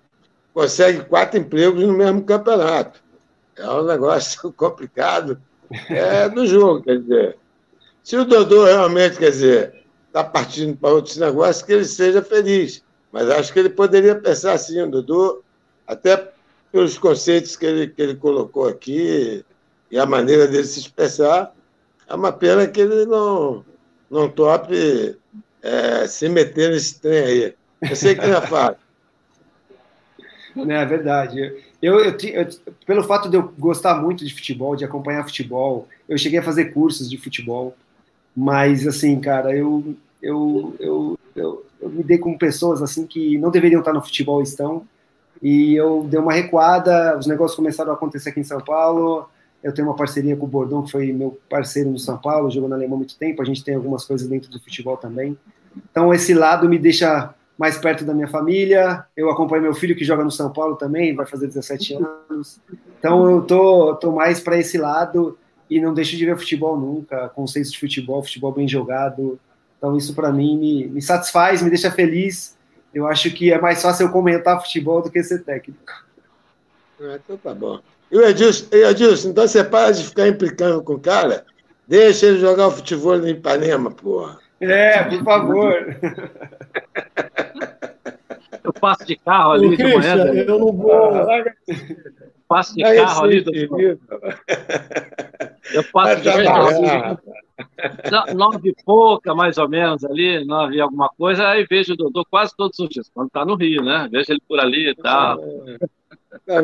[0.54, 3.02] consegue quatro empregos no mesmo campeonato.
[3.60, 5.40] É um negócio complicado
[5.90, 7.38] é, do jogo, quer dizer.
[8.04, 12.84] Se o Dodô realmente, quer dizer, está partindo para outros negócios, que ele seja feliz.
[13.12, 15.44] Mas acho que ele poderia pensar assim, o Dodô,
[15.86, 16.32] até
[16.72, 19.44] pelos conceitos que ele, que ele colocou aqui
[19.92, 21.54] e a maneira dele se expressar,
[22.08, 23.66] é uma pena que ele não,
[24.10, 25.18] não tope
[25.62, 27.56] é, se meter nesse trem aí.
[27.90, 28.78] Eu sei que não é fácil.
[30.68, 31.69] É verdade.
[31.82, 32.48] Eu, eu, eu,
[32.86, 36.74] pelo fato de eu gostar muito de futebol, de acompanhar futebol, eu cheguei a fazer
[36.74, 37.76] cursos de futebol,
[38.36, 43.50] mas assim, cara, eu, eu, eu, eu, eu me dei com pessoas assim que não
[43.50, 44.86] deveriam estar no futebol estão,
[45.42, 49.30] e eu dei uma recuada, os negócios começaram a acontecer aqui em São Paulo.
[49.64, 52.70] Eu tenho uma parceria com o Bordão, que foi meu parceiro no São Paulo, jogou
[52.70, 53.42] na Alemanha há muito tempo.
[53.42, 55.38] A gente tem algumas coisas dentro do futebol também.
[55.92, 59.06] Então, esse lado me deixa mais perto da minha família.
[59.16, 62.60] Eu acompanho meu filho que joga no São Paulo também, vai fazer 17 anos.
[62.98, 65.38] Então, eu tô, tô mais para esse lado
[65.70, 67.30] e não deixo de ver futebol nunca.
[67.30, 69.40] Conceitos de futebol, futebol bem jogado.
[69.78, 72.58] Então, isso para mim me, me satisfaz, me deixa feliz
[72.94, 75.80] eu acho que é mais fácil eu comentar futebol do que ser técnico.
[77.00, 77.80] É, então tá bom.
[78.12, 81.46] E o Edilson, Edilson, então você para de ficar implicando com o cara,
[81.88, 84.40] deixa ele jogar o futebol no Ipanema, porra.
[84.60, 85.74] É, por favor.
[88.64, 90.16] Eu passo de carro ali Ô, de manhã.
[90.34, 91.12] Eu não vou.
[92.48, 93.42] Passo de carro ali.
[93.42, 93.52] Do...
[95.72, 97.20] Eu passo de carro
[98.36, 102.26] nove e pouca, mais ou menos, ali, nove e alguma coisa, aí vejo o Dodô
[102.26, 104.08] quase todos os dias, quando tá no Rio, né?
[104.12, 105.40] Vejo ele por ali e tal.
[106.48, 106.62] É,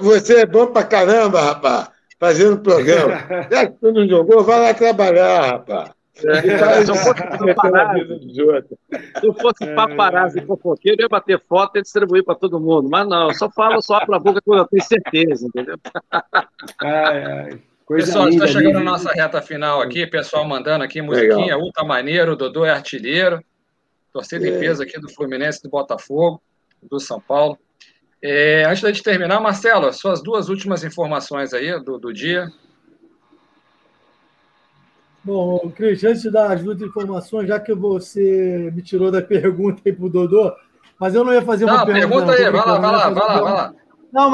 [0.00, 3.16] você é bom pra caramba, rapaz, fazendo programa.
[3.50, 5.90] Já que tu não jogou, vai lá trabalhar, rapaz.
[6.24, 8.30] É, se eu fosse paparazzi,
[9.20, 12.88] se eu fosse paparazzi e fofoqueiro, eu ia bater foto e distribuir para todo mundo.
[12.90, 15.76] Mas não, eu só falo só para a boca quando eu tenho certeza, entendeu?
[16.82, 17.60] Ai, ai.
[17.90, 21.60] Coisa pessoal, está chegando na nossa reta final aqui, pessoal mandando aqui musiquinha, Legal.
[21.60, 23.42] Ultra Maneiro, Dodô é artilheiro,
[24.12, 24.50] torcida é.
[24.50, 26.40] em peso aqui do Fluminense, do Botafogo,
[26.80, 27.58] do São Paulo.
[28.22, 32.48] É, antes da gente terminar, Marcelo, suas duas últimas informações aí do, do dia.
[35.22, 39.82] Bom, Cris, antes de dar as duas informações, já que você me tirou da pergunta
[39.84, 40.52] aí para o Dodô,
[40.98, 42.26] mas eu não ia fazer uma não, pergunta.
[42.26, 43.74] Pergunta aí, vai lá, vai lá, vai lá, vai lá.
[44.12, 44.30] Não,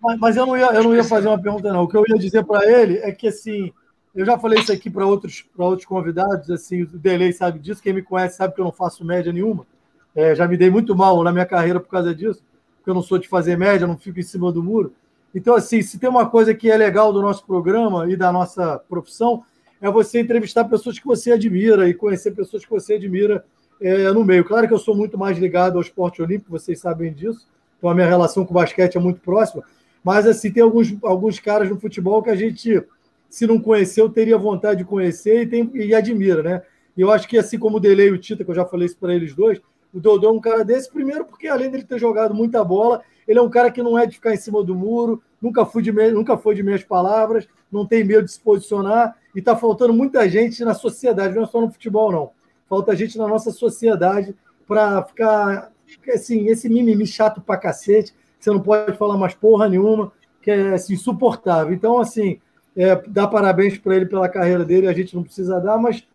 [0.00, 1.82] mas mas eu não ia, eu não ia fazer uma pergunta, não.
[1.82, 3.72] O que eu ia dizer para ele é que, assim,
[4.14, 7.92] eu já falei isso aqui para outros, outros convidados, assim, o Delay sabe disso, quem
[7.92, 9.66] me conhece sabe que eu não faço média nenhuma.
[10.14, 12.42] É, já me dei muito mal na minha carreira por causa disso,
[12.76, 14.94] porque eu não sou de fazer média, não fico em cima do muro.
[15.34, 18.78] Então, assim, se tem uma coisa que é legal do nosso programa e da nossa
[18.88, 19.44] profissão,
[19.86, 23.44] é você entrevistar pessoas que você admira e conhecer pessoas que você admira
[23.80, 24.44] é, no meio.
[24.44, 27.46] Claro que eu sou muito mais ligado ao esporte olímpico, vocês sabem disso,
[27.78, 29.62] então a minha relação com o basquete é muito próxima,
[30.02, 32.80] mas, assim, tem alguns, alguns caras no futebol que a gente,
[33.28, 36.62] se não conheceu, teria vontade de conhecer e, tem, e admira, né?
[36.96, 38.86] E eu acho que, assim como o Delei e o Tita, que eu já falei
[38.86, 39.60] isso para eles dois,
[39.92, 43.38] o Dodô é um cara desse, primeiro, porque além dele ter jogado muita bola, ele
[43.38, 45.92] é um cara que não é de ficar em cima do muro, nunca foi de,
[45.92, 46.10] me...
[46.10, 50.28] nunca foi de meias palavras, não tem medo de se posicionar, e está faltando muita
[50.28, 52.30] gente na sociedade, não é só no futebol, não.
[52.68, 54.34] Falta gente na nossa sociedade
[54.66, 55.70] para ficar,
[56.12, 60.12] assim, esse mimimi chato pra cacete, você não pode falar mais porra nenhuma,
[60.42, 61.72] que é assim, insuportável.
[61.72, 62.40] Então, assim,
[62.76, 66.06] é, dá parabéns para ele pela carreira dele, a gente não precisa dar, mas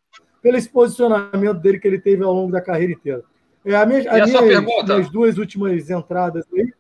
[0.41, 3.24] pelo esse posicionamento dele que ele teve ao longo da carreira inteira.
[3.64, 6.74] É, a minha, a minha, as duas últimas entradas aí.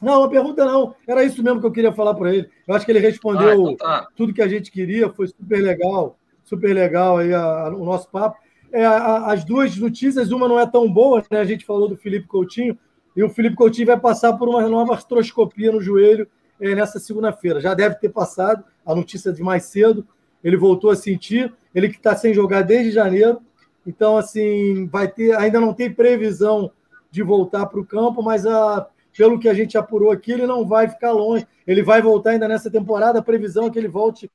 [0.00, 0.94] Não, uma pergunta não.
[1.06, 2.48] Era isso mesmo que eu queria falar para ele.
[2.66, 4.08] Eu acho que ele respondeu ah, então tá.
[4.14, 8.10] tudo que a gente queria, foi super legal, super legal aí a, a, o nosso
[8.10, 8.38] papo.
[8.72, 11.40] É, a, as duas notícias, uma não é tão boa, né?
[11.40, 12.78] A gente falou do Felipe Coutinho,
[13.16, 16.28] e o Felipe Coutinho vai passar por uma nova artroscopia no joelho
[16.60, 17.60] é, nessa segunda-feira.
[17.60, 20.06] Já deve ter passado, a notícia de mais cedo.
[20.44, 21.52] Ele voltou a sentir.
[21.74, 23.40] Ele que está sem jogar desde janeiro.
[23.86, 25.34] Então, assim, vai ter.
[25.36, 26.70] Ainda não tem previsão
[27.10, 28.86] de voltar para o campo, mas a,
[29.16, 31.46] pelo que a gente apurou aqui, ele não vai ficar longe.
[31.66, 33.18] Ele vai voltar ainda nessa temporada.
[33.18, 34.30] A previsão é que ele volte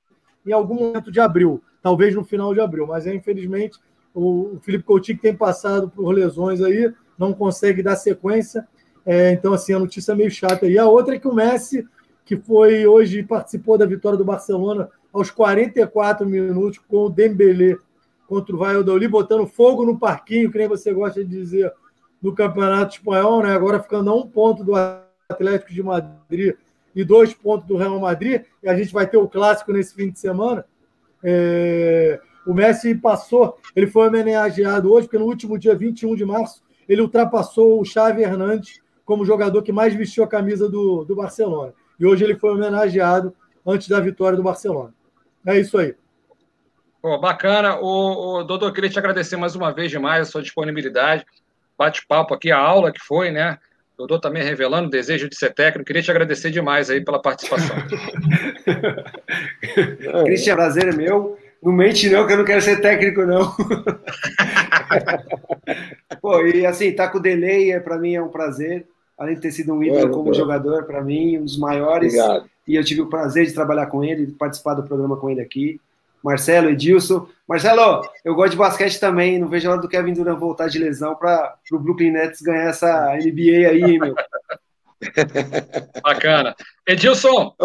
[0.46, 2.88] em algum momento de abril, talvez no final de abril.
[2.88, 3.78] Mas, é, infelizmente,
[4.14, 8.68] o, Felipe Coutinho que tem passado por lesões aí, não consegue dar sequência.
[9.06, 10.66] É, então, assim, a notícia é meio chata.
[10.66, 11.88] E a outra é que o Messi,
[12.26, 17.78] que foi hoje, participou da vitória do Barcelona aos 44 minutos com o Dembélé
[18.28, 21.72] contra o Valladolid, botando fogo no parquinho, que nem você gosta de dizer,
[22.22, 23.54] no Campeonato Espanhol, né?
[23.54, 26.56] agora ficando a um ponto do Atlético de Madrid
[26.96, 30.12] e dois pontos do Real Madrid, e a gente vai ter o clássico nesse fim
[30.12, 30.66] de semana.
[31.24, 32.20] É...
[32.46, 37.02] O Messi passou, ele foi homenageado hoje, porque no último dia 21 de março, ele
[37.02, 41.74] ultrapassou o Xavi Hernandes como jogador que mais vestiu a camisa do, do Barcelona.
[42.00, 43.34] E hoje ele foi homenageado
[43.66, 44.94] antes da vitória do Barcelona.
[45.46, 45.96] É isso aí.
[47.02, 47.80] Pô, bacana.
[47.80, 51.26] O, o Dodô, queria te agradecer mais uma vez demais a sua disponibilidade,
[51.82, 53.58] bate-papo aqui, a aula que foi, né?
[53.98, 55.86] Dodô também revelando o desejo de ser técnico.
[55.86, 57.76] Queria te agradecer demais aí pela participação.
[60.26, 61.38] Cristian, prazer é meu.
[61.62, 63.54] Não mente não, que eu não quero ser técnico, não.
[66.22, 68.88] Pô, e assim, tá com o delay, é, para mim é um prazer.
[69.18, 72.16] Além de ter sido um ídolo como jogador, para mim, um dos maiores.
[72.16, 72.50] Obrigado.
[72.68, 75.42] E eu tive o prazer de trabalhar com ele, de participar do programa com ele
[75.42, 75.80] aqui.
[76.24, 77.28] Marcelo, Edilson.
[77.48, 80.80] Marcelo, eu gosto de basquete também, não vejo a hora do Kevin Durant voltar de
[80.80, 84.16] lesão para o Brooklyn Nets ganhar essa NBA aí, meu.
[86.04, 86.56] Bacana.
[86.88, 87.56] Edilson!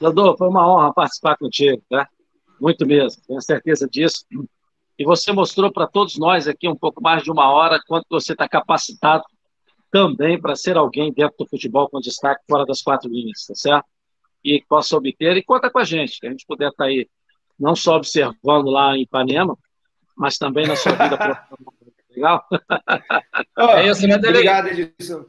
[0.00, 2.08] Dodô, foi uma honra participar contigo, tá?
[2.60, 4.24] Muito mesmo, tenho certeza disso.
[4.98, 8.32] E você mostrou para todos nós aqui um pouco mais de uma hora quanto você
[8.32, 9.24] está capacitado
[9.90, 13.86] também para ser alguém dentro do futebol com destaque fora das quatro linhas, tá certo?
[14.46, 16.88] E que possa obter, e conta com a gente, que a gente puder estar tá
[16.88, 17.08] aí
[17.58, 19.58] não só observando lá em Ipanema,
[20.16, 21.74] mas também na sua vida profissional.
[22.10, 22.46] Legal?
[23.58, 25.24] Oh, é isso, né, Obrigado, Edilson.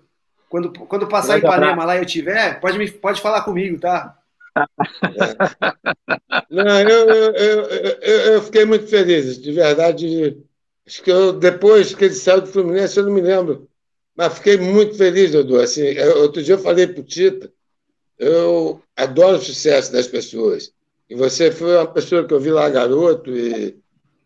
[0.50, 4.18] Quando, quando passar em Ipanema lá e eu tiver, pode, me, pode falar comigo, tá?
[6.50, 7.62] Não, eu, eu,
[8.02, 10.38] eu, eu, fiquei muito feliz, de verdade.
[10.86, 13.70] Acho que eu, depois que ele saiu do Fluminense, eu não me lembro.
[14.16, 15.60] Mas fiquei muito feliz, Dudu.
[15.60, 17.52] Assim, outro dia eu falei para o Tita,
[18.18, 20.72] eu adoro o sucesso das pessoas.
[21.10, 23.78] E você foi uma pessoa que eu vi lá garoto e,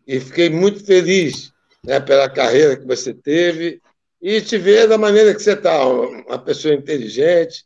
[0.06, 1.52] e fiquei muito feliz
[1.84, 3.80] né, pela carreira que você teve
[4.20, 7.64] e te ver da maneira que você está, uma pessoa inteligente,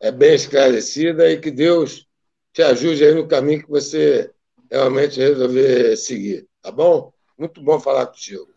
[0.00, 2.06] é bem esclarecida e que Deus
[2.52, 4.30] te ajude aí no caminho que você
[4.70, 7.12] realmente resolver seguir, tá bom?
[7.38, 8.48] Muito bom falar contigo.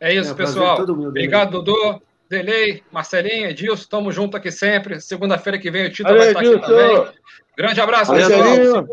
[0.00, 0.80] É isso, é, pessoal.
[0.80, 2.02] Obrigado, Dudu.
[2.28, 5.00] Delei, Marcelinho, Edilson, estamos juntos aqui sempre.
[5.00, 7.08] Segunda-feira que vem o Tito vai estar aqui também.
[7.56, 8.86] Grande abraço, Marcelinho.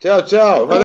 [0.00, 0.66] Tchau, tchau.
[0.66, 0.76] Valeu.